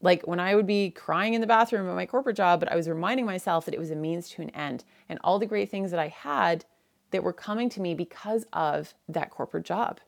Like 0.00 0.26
when 0.26 0.40
I 0.40 0.54
would 0.54 0.66
be 0.66 0.90
crying 0.90 1.34
in 1.34 1.40
the 1.40 1.46
bathroom 1.46 1.88
at 1.88 1.94
my 1.94 2.06
corporate 2.06 2.36
job, 2.36 2.60
but 2.60 2.70
I 2.70 2.76
was 2.76 2.88
reminding 2.88 3.26
myself 3.26 3.64
that 3.64 3.74
it 3.74 3.80
was 3.80 3.90
a 3.90 3.96
means 3.96 4.28
to 4.30 4.42
an 4.42 4.50
end 4.50 4.84
and 5.08 5.18
all 5.22 5.38
the 5.38 5.46
great 5.46 5.70
things 5.70 5.90
that 5.92 6.00
I 6.00 6.08
had 6.08 6.64
that 7.12 7.22
were 7.22 7.32
coming 7.32 7.68
to 7.70 7.80
me 7.80 7.94
because 7.94 8.44
of 8.52 8.94
that 9.08 9.30
corporate 9.30 9.64
job. 9.64 10.00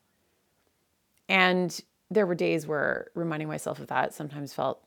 And 1.29 1.81
there 2.11 2.27
were 2.27 2.35
days 2.35 2.67
where 2.67 3.09
reminding 3.15 3.49
myself 3.49 3.79
of 3.79 3.87
that 3.89 4.15
sometimes 4.15 4.53
felt 4.53 4.83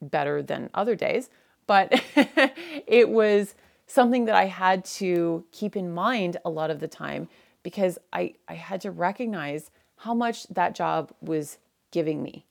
better 0.00 0.42
than 0.42 0.70
other 0.74 0.94
days, 0.94 1.28
but 1.66 1.92
it 2.86 3.08
was 3.08 3.54
something 3.88 4.26
that 4.26 4.36
I 4.36 4.44
had 4.44 4.84
to 4.84 5.44
keep 5.50 5.74
in 5.74 5.92
mind 5.92 6.36
a 6.44 6.50
lot 6.50 6.70
of 6.70 6.78
the 6.78 6.86
time 6.86 7.28
because 7.64 7.98
I, 8.12 8.34
I 8.46 8.54
had 8.54 8.80
to 8.82 8.90
recognize 8.90 9.70
how 9.96 10.14
much 10.14 10.46
that 10.48 10.76
job 10.76 11.10
was 11.20 11.58
giving 11.90 12.22
me. 12.22 12.46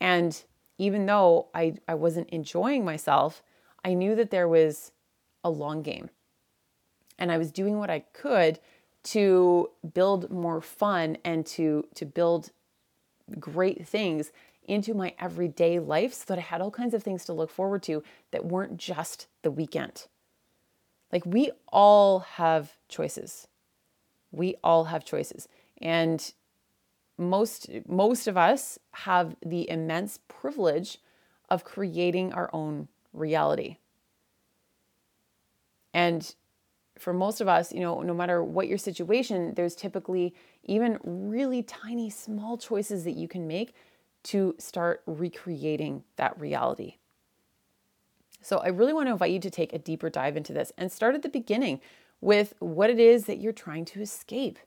And 0.00 0.40
even 0.76 1.06
though 1.06 1.48
I, 1.54 1.74
I 1.88 1.94
wasn't 1.94 2.28
enjoying 2.28 2.84
myself, 2.84 3.42
I 3.84 3.94
knew 3.94 4.14
that 4.14 4.30
there 4.30 4.46
was 4.46 4.92
a 5.42 5.50
long 5.50 5.82
game. 5.82 6.10
And 7.18 7.32
I 7.32 7.38
was 7.38 7.50
doing 7.50 7.78
what 7.78 7.90
I 7.90 8.00
could 8.12 8.60
to 9.04 9.70
build 9.94 10.30
more 10.30 10.60
fun 10.60 11.16
and 11.24 11.46
to, 11.46 11.88
to 11.94 12.04
build 12.04 12.50
great 13.40 13.88
things 13.88 14.30
into 14.64 14.92
my 14.92 15.14
everyday 15.18 15.78
life 15.78 16.12
so 16.12 16.24
that 16.28 16.38
I 16.38 16.42
had 16.42 16.60
all 16.60 16.70
kinds 16.70 16.94
of 16.94 17.02
things 17.02 17.24
to 17.24 17.32
look 17.32 17.50
forward 17.50 17.82
to 17.84 18.02
that 18.32 18.44
weren't 18.44 18.76
just 18.76 19.26
the 19.42 19.50
weekend. 19.50 20.06
Like 21.12 21.24
we 21.24 21.50
all 21.68 22.20
have 22.20 22.72
choices. 22.88 23.48
We 24.30 24.56
all 24.62 24.84
have 24.84 25.04
choices. 25.04 25.48
And 25.80 26.32
most 27.16 27.68
most 27.86 28.28
of 28.28 28.36
us 28.36 28.78
have 28.92 29.36
the 29.44 29.68
immense 29.68 30.20
privilege 30.28 30.98
of 31.48 31.64
creating 31.64 32.32
our 32.32 32.50
own 32.52 32.88
reality. 33.12 33.78
And 35.94 36.34
for 36.98 37.12
most 37.12 37.40
of 37.40 37.48
us, 37.48 37.72
you 37.72 37.80
know, 37.80 38.02
no 38.02 38.14
matter 38.14 38.42
what 38.42 38.68
your 38.68 38.78
situation, 38.78 39.54
there's 39.54 39.74
typically 39.74 40.34
even 40.64 40.98
really 41.02 41.62
tiny 41.62 42.10
small 42.10 42.58
choices 42.58 43.04
that 43.04 43.16
you 43.16 43.28
can 43.28 43.46
make 43.46 43.74
to 44.24 44.54
start 44.58 45.02
recreating 45.06 46.04
that 46.16 46.38
reality. 46.38 46.97
So 48.48 48.56
I 48.60 48.68
really 48.68 48.94
want 48.94 49.08
to 49.08 49.12
invite 49.12 49.30
you 49.30 49.40
to 49.40 49.50
take 49.50 49.74
a 49.74 49.78
deeper 49.78 50.08
dive 50.08 50.34
into 50.34 50.54
this 50.54 50.72
and 50.78 50.90
start 50.90 51.14
at 51.14 51.20
the 51.20 51.28
beginning 51.28 51.82
with 52.22 52.54
what 52.60 52.88
it 52.88 52.98
is 52.98 53.26
that 53.26 53.42
you're 53.42 53.52
trying 53.52 53.84
to 53.84 54.00
escape. 54.00 54.58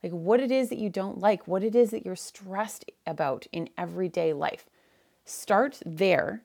Like 0.00 0.12
what 0.12 0.38
it 0.38 0.52
is 0.52 0.68
that 0.68 0.78
you 0.78 0.90
don't 0.90 1.18
like, 1.18 1.48
what 1.48 1.64
it 1.64 1.74
is 1.74 1.90
that 1.90 2.06
you're 2.06 2.14
stressed 2.14 2.88
about 3.04 3.48
in 3.50 3.68
everyday 3.76 4.32
life. 4.32 4.66
Start 5.24 5.80
there 5.84 6.42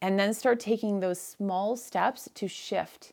and 0.00 0.18
then 0.18 0.34
start 0.34 0.58
taking 0.58 0.98
those 0.98 1.20
small 1.20 1.76
steps 1.76 2.28
to 2.34 2.48
shift 2.48 3.12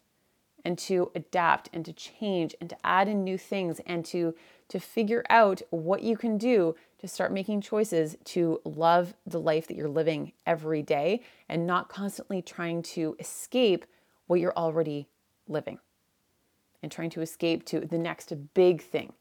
and 0.65 0.75
to 0.80 1.12
adapt 1.13 1.69
and 1.71 1.86
to 1.86 1.93
change 1.93 2.56
and 2.60 2.71
to 2.71 2.78
add 2.84 3.08
in 3.08 3.23
new 3.23 3.38
things 3.38 3.80
and 3.86 4.04
to 4.06 4.34
to 4.69 4.80
figure 4.80 5.23
out 5.30 5.62
what 5.69 6.02
you 6.02 6.17
can 6.17 6.39
do 6.39 6.75
to 6.99 7.07
start 7.07 7.31
making 7.31 7.62
choices 7.62 8.17
to 8.25 8.62
love 8.65 9.13
the 9.25 9.39
life 9.39 9.67
that 9.67 9.75
you're 9.75 9.89
living 9.89 10.33
every 10.45 10.81
day 10.81 11.21
and 11.47 11.65
not 11.65 11.89
constantly 11.89 12.41
trying 12.41 12.81
to 12.81 13.15
escape 13.19 13.85
what 14.27 14.39
you're 14.39 14.57
already 14.57 15.07
living 15.47 15.79
and 16.83 16.91
trying 16.91 17.09
to 17.09 17.21
escape 17.21 17.65
to 17.65 17.79
the 17.81 17.97
next 17.97 18.33
big 18.53 18.81
thing. 18.81 19.13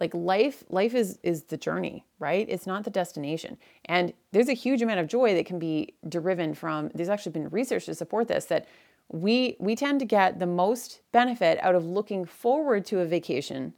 Like 0.00 0.14
life 0.14 0.62
life 0.68 0.94
is 0.94 1.18
is 1.22 1.44
the 1.44 1.56
journey 1.56 2.04
right? 2.18 2.46
It's 2.48 2.66
not 2.66 2.84
the 2.84 2.90
destination. 2.90 3.58
And 3.84 4.12
there's 4.32 4.48
a 4.48 4.54
huge 4.54 4.82
amount 4.82 5.00
of 5.00 5.06
joy 5.06 5.34
that 5.34 5.46
can 5.46 5.58
be 5.58 5.94
driven 6.08 6.54
from 6.54 6.90
there's 6.94 7.08
actually 7.08 7.32
been 7.32 7.48
research 7.48 7.86
to 7.86 7.94
support 7.94 8.28
this 8.28 8.46
that 8.46 8.66
we 9.08 9.56
we 9.60 9.76
tend 9.76 10.00
to 10.00 10.06
get 10.06 10.38
the 10.38 10.46
most 10.46 11.00
benefit 11.12 11.58
out 11.62 11.74
of 11.74 11.84
looking 11.84 12.24
forward 12.24 12.84
to 12.86 13.00
a 13.00 13.04
vacation 13.04 13.74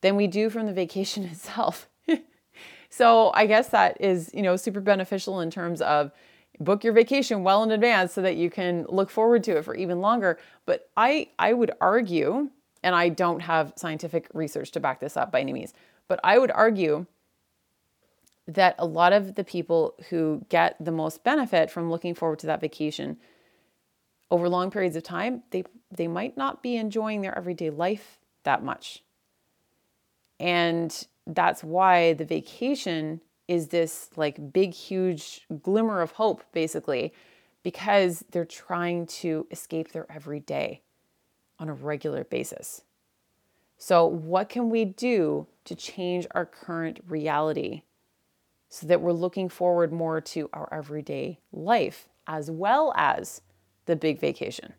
than 0.00 0.16
we 0.16 0.26
do 0.26 0.50
from 0.50 0.66
the 0.66 0.72
vacation 0.72 1.24
itself. 1.32 1.88
so 2.90 3.30
I 3.34 3.46
guess 3.46 3.68
that 3.68 4.00
is, 4.00 4.30
you 4.32 4.42
know, 4.42 4.56
super 4.56 4.80
beneficial 4.80 5.40
in 5.40 5.50
terms 5.50 5.80
of 5.80 6.12
book 6.60 6.82
your 6.82 6.92
vacation 6.92 7.44
well 7.44 7.62
in 7.62 7.70
advance 7.70 8.12
so 8.12 8.22
that 8.22 8.36
you 8.36 8.50
can 8.50 8.84
look 8.88 9.10
forward 9.10 9.44
to 9.44 9.58
it 9.58 9.64
for 9.64 9.74
even 9.74 10.00
longer. 10.00 10.38
But 10.66 10.90
I 10.96 11.28
I 11.38 11.52
would 11.52 11.70
argue, 11.80 12.50
and 12.82 12.94
I 12.94 13.08
don't 13.08 13.40
have 13.40 13.72
scientific 13.76 14.28
research 14.34 14.70
to 14.72 14.80
back 14.80 15.00
this 15.00 15.16
up 15.16 15.30
by 15.30 15.40
any 15.40 15.52
means, 15.52 15.72
but 16.08 16.20
I 16.24 16.38
would 16.38 16.50
argue 16.50 17.06
that 18.46 18.74
a 18.78 18.86
lot 18.86 19.12
of 19.12 19.34
the 19.34 19.44
people 19.44 19.94
who 20.08 20.44
get 20.48 20.74
the 20.80 20.90
most 20.90 21.22
benefit 21.22 21.70
from 21.70 21.90
looking 21.90 22.14
forward 22.14 22.38
to 22.38 22.46
that 22.46 22.62
vacation 22.62 23.18
over 24.30 24.48
long 24.48 24.70
periods 24.70 24.96
of 24.96 25.02
time, 25.02 25.42
they 25.50 25.64
they 25.90 26.08
might 26.08 26.36
not 26.36 26.62
be 26.62 26.76
enjoying 26.76 27.20
their 27.20 27.36
everyday 27.36 27.70
life 27.70 28.18
that 28.44 28.62
much. 28.62 29.02
And 30.40 31.06
that's 31.26 31.62
why 31.62 32.14
the 32.14 32.24
vacation 32.24 33.20
is 33.48 33.68
this 33.68 34.10
like 34.16 34.52
big, 34.52 34.74
huge 34.74 35.46
glimmer 35.62 36.00
of 36.00 36.12
hope, 36.12 36.42
basically, 36.52 37.12
because 37.62 38.24
they're 38.30 38.44
trying 38.44 39.06
to 39.06 39.46
escape 39.50 39.92
their 39.92 40.10
everyday 40.10 40.82
on 41.58 41.68
a 41.68 41.74
regular 41.74 42.24
basis. 42.24 42.82
So, 43.78 44.06
what 44.06 44.48
can 44.48 44.70
we 44.70 44.84
do 44.84 45.46
to 45.64 45.74
change 45.74 46.26
our 46.32 46.44
current 46.44 47.00
reality 47.06 47.82
so 48.68 48.86
that 48.86 49.00
we're 49.00 49.12
looking 49.12 49.48
forward 49.48 49.92
more 49.92 50.20
to 50.20 50.50
our 50.52 50.68
everyday 50.72 51.38
life 51.52 52.08
as 52.26 52.50
well 52.50 52.92
as 52.96 53.40
the 53.86 53.96
big 53.96 54.20
vacation? 54.20 54.74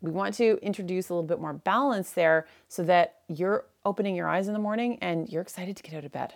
We 0.00 0.10
want 0.10 0.34
to 0.36 0.58
introduce 0.62 1.10
a 1.10 1.14
little 1.14 1.26
bit 1.26 1.40
more 1.40 1.52
balance 1.52 2.12
there 2.12 2.46
so 2.68 2.82
that 2.84 3.16
you're 3.28 3.66
opening 3.84 4.14
your 4.14 4.28
eyes 4.28 4.48
in 4.48 4.52
the 4.52 4.60
morning 4.60 4.98
and 5.00 5.28
you're 5.28 5.42
excited 5.42 5.76
to 5.76 5.82
get 5.82 5.94
out 5.94 6.04
of 6.04 6.12
bed. 6.12 6.34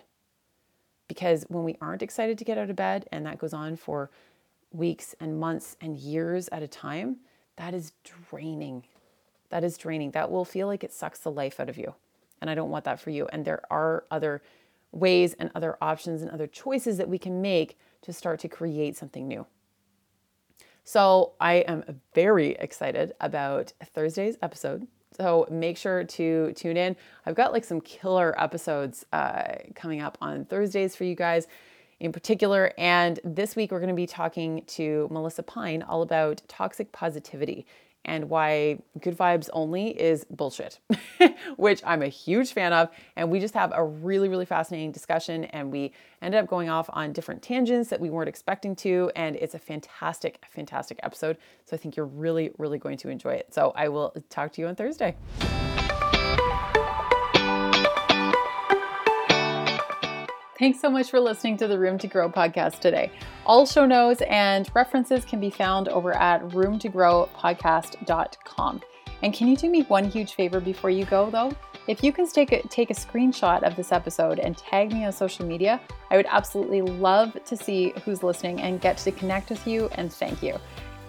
Because 1.07 1.45
when 1.49 1.63
we 1.63 1.77
aren't 1.81 2.01
excited 2.01 2.37
to 2.37 2.43
get 2.43 2.57
out 2.57 2.69
of 2.69 2.75
bed, 2.75 3.07
and 3.11 3.25
that 3.25 3.37
goes 3.37 3.53
on 3.53 3.75
for 3.75 4.09
weeks 4.71 5.13
and 5.19 5.39
months 5.39 5.77
and 5.79 5.97
years 5.97 6.49
at 6.51 6.63
a 6.63 6.67
time, 6.67 7.17
that 7.57 7.73
is 7.73 7.93
draining. 8.29 8.83
That 9.49 9.63
is 9.63 9.77
draining. 9.77 10.11
That 10.11 10.31
will 10.31 10.45
feel 10.45 10.67
like 10.67 10.83
it 10.83 10.91
sucks 10.91 11.19
the 11.19 11.31
life 11.31 11.59
out 11.59 11.69
of 11.69 11.77
you. 11.77 11.93
And 12.41 12.49
I 12.49 12.55
don't 12.55 12.71
want 12.71 12.85
that 12.85 12.99
for 12.99 13.11
you. 13.11 13.27
And 13.31 13.45
there 13.45 13.61
are 13.71 14.05
other 14.09 14.41
ways 14.91 15.35
and 15.37 15.51
other 15.53 15.77
options 15.81 16.21
and 16.21 16.31
other 16.31 16.47
choices 16.47 16.97
that 16.97 17.09
we 17.09 17.19
can 17.19 17.41
make 17.41 17.77
to 18.01 18.11
start 18.11 18.39
to 18.39 18.47
create 18.47 18.97
something 18.97 19.27
new. 19.27 19.45
So 20.83 21.33
I 21.39 21.55
am 21.55 22.01
very 22.13 22.51
excited 22.51 23.13
about 23.19 23.73
Thursday's 23.83 24.37
episode. 24.41 24.87
So 25.15 25.47
make 25.49 25.77
sure 25.77 26.03
to 26.03 26.51
tune 26.53 26.77
in. 26.77 26.95
I've 27.25 27.35
got 27.35 27.53
like 27.53 27.63
some 27.63 27.81
killer 27.81 28.35
episodes 28.41 29.05
uh, 29.13 29.55
coming 29.73 30.01
up 30.01 30.17
on 30.21 30.45
Thursdays 30.45 30.95
for 30.95 31.05
you 31.05 31.15
guys 31.15 31.47
in 31.99 32.11
particular. 32.11 32.73
And 32.77 33.19
this 33.23 33.55
week 33.55 33.71
we're 33.71 33.79
going 33.79 33.89
to 33.89 33.95
be 33.95 34.07
talking 34.07 34.63
to 34.67 35.07
Melissa 35.09 35.43
Pine 35.43 35.81
all 35.81 36.01
about 36.01 36.41
toxic 36.47 36.91
positivity 36.91 37.65
and 38.05 38.29
why 38.29 38.79
good 39.01 39.17
vibes 39.17 39.49
only 39.53 39.89
is 39.89 40.25
bullshit, 40.29 40.79
which 41.57 41.81
I'm 41.85 42.01
a 42.01 42.07
huge 42.07 42.53
fan 42.53 42.71
of. 42.71 42.89
And 43.15 43.29
we 43.29 43.39
just 43.39 43.53
have 43.55 43.71
a 43.75 43.83
really, 43.83 44.29
really 44.29 44.45
fascinating 44.45 44.91
discussion. 44.91 45.45
And 45.45 45.71
we 45.71 45.91
ended 46.21 46.39
up 46.39 46.47
going 46.47 46.69
off 46.69 46.89
on 46.93 47.11
different 47.11 47.41
tangents 47.41 47.89
that 47.89 47.99
we 47.99 48.09
weren't 48.09 48.29
expecting 48.29 48.75
to. 48.77 49.11
And 49.15 49.35
it's 49.35 49.55
a 49.55 49.59
fantastic, 49.59 50.43
fantastic 50.49 50.99
episode. 51.03 51.37
So 51.65 51.75
I 51.75 51.79
think 51.79 51.97
you're 51.97 52.05
really, 52.05 52.51
really 52.57 52.77
going 52.77 52.97
to 52.99 53.09
enjoy 53.09 53.33
it. 53.33 53.53
So 53.53 53.73
I 53.75 53.89
will 53.89 54.13
talk 54.29 54.53
to 54.53 54.61
you 54.61 54.67
on 54.67 54.75
Thursday. 54.75 55.15
Thanks 60.57 60.79
so 60.79 60.89
much 60.89 61.09
for 61.09 61.19
listening 61.19 61.57
to 61.57 61.67
the 61.67 61.77
Room 61.77 61.97
to 61.97 62.07
Grow 62.07 62.29
podcast 62.29 62.79
today. 62.79 63.11
All 63.45 63.67
show 63.67 63.85
notes 63.85 64.23
and 64.27 64.67
references 64.73 65.23
can 65.23 65.39
be 65.39 65.51
found 65.51 65.87
over 65.89 66.17
at 66.17 66.41
roomtogrowpodcast.com. 66.49 68.81
And 69.21 69.33
can 69.33 69.47
you 69.47 69.55
do 69.55 69.69
me 69.69 69.83
one 69.83 70.05
huge 70.05 70.33
favor 70.33 70.59
before 70.59 70.89
you 70.89 71.05
go, 71.05 71.29
though? 71.29 71.51
If 71.87 72.03
you 72.03 72.11
can 72.11 72.27
take 72.27 72.51
a, 72.51 72.67
take 72.69 72.89
a 72.89 72.95
screenshot 72.95 73.61
of 73.61 73.75
this 73.75 73.91
episode 73.91 74.39
and 74.39 74.57
tag 74.57 74.91
me 74.91 75.05
on 75.05 75.11
social 75.11 75.45
media, 75.45 75.79
I 76.09 76.17
would 76.17 76.25
absolutely 76.27 76.81
love 76.81 77.37
to 77.45 77.55
see 77.55 77.93
who's 78.03 78.23
listening 78.23 78.61
and 78.61 78.81
get 78.81 78.97
to 78.97 79.11
connect 79.11 79.51
with 79.51 79.67
you 79.67 79.89
and 79.91 80.11
thank 80.11 80.41
you. 80.41 80.57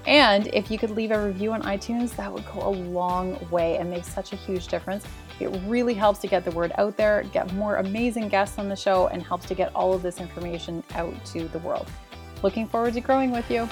And 0.07 0.49
if 0.49 0.71
you 0.71 0.77
could 0.77 0.91
leave 0.91 1.13
a 1.13 1.27
review 1.27 1.53
on 1.53 1.63
iTunes, 1.63 2.15
that 2.17 2.31
would 2.31 2.45
go 2.53 2.61
a 2.61 2.69
long 2.69 3.39
way 3.51 3.79
and 3.79 3.89
make 3.89 4.05
such 4.05 4.35
a 4.35 4.37
huge 4.37 4.69
difference. 4.69 5.07
It 5.41 5.47
really 5.67 5.95
helps 5.95 6.19
to 6.21 6.27
get 6.27 6.45
the 6.45 6.51
word 6.51 6.73
out 6.77 6.99
there, 6.99 7.23
get 7.33 7.55
more 7.55 7.77
amazing 7.77 8.29
guests 8.29 8.59
on 8.59 8.69
the 8.69 8.77
show, 8.77 9.07
and 9.09 9.23
helps 9.23 9.47
to 9.47 9.55
get 9.55 9.75
all 9.75 9.95
of 9.95 10.03
this 10.03 10.21
information 10.21 10.85
out 10.95 11.15
to 11.27 11.49
the 11.49 11.61
world. 11.61 11.89
Looking 12.43 12.67
forward 12.69 12.95
to 12.95 13.01
growing 13.01 13.31
with 13.31 13.51
you. 13.51 13.69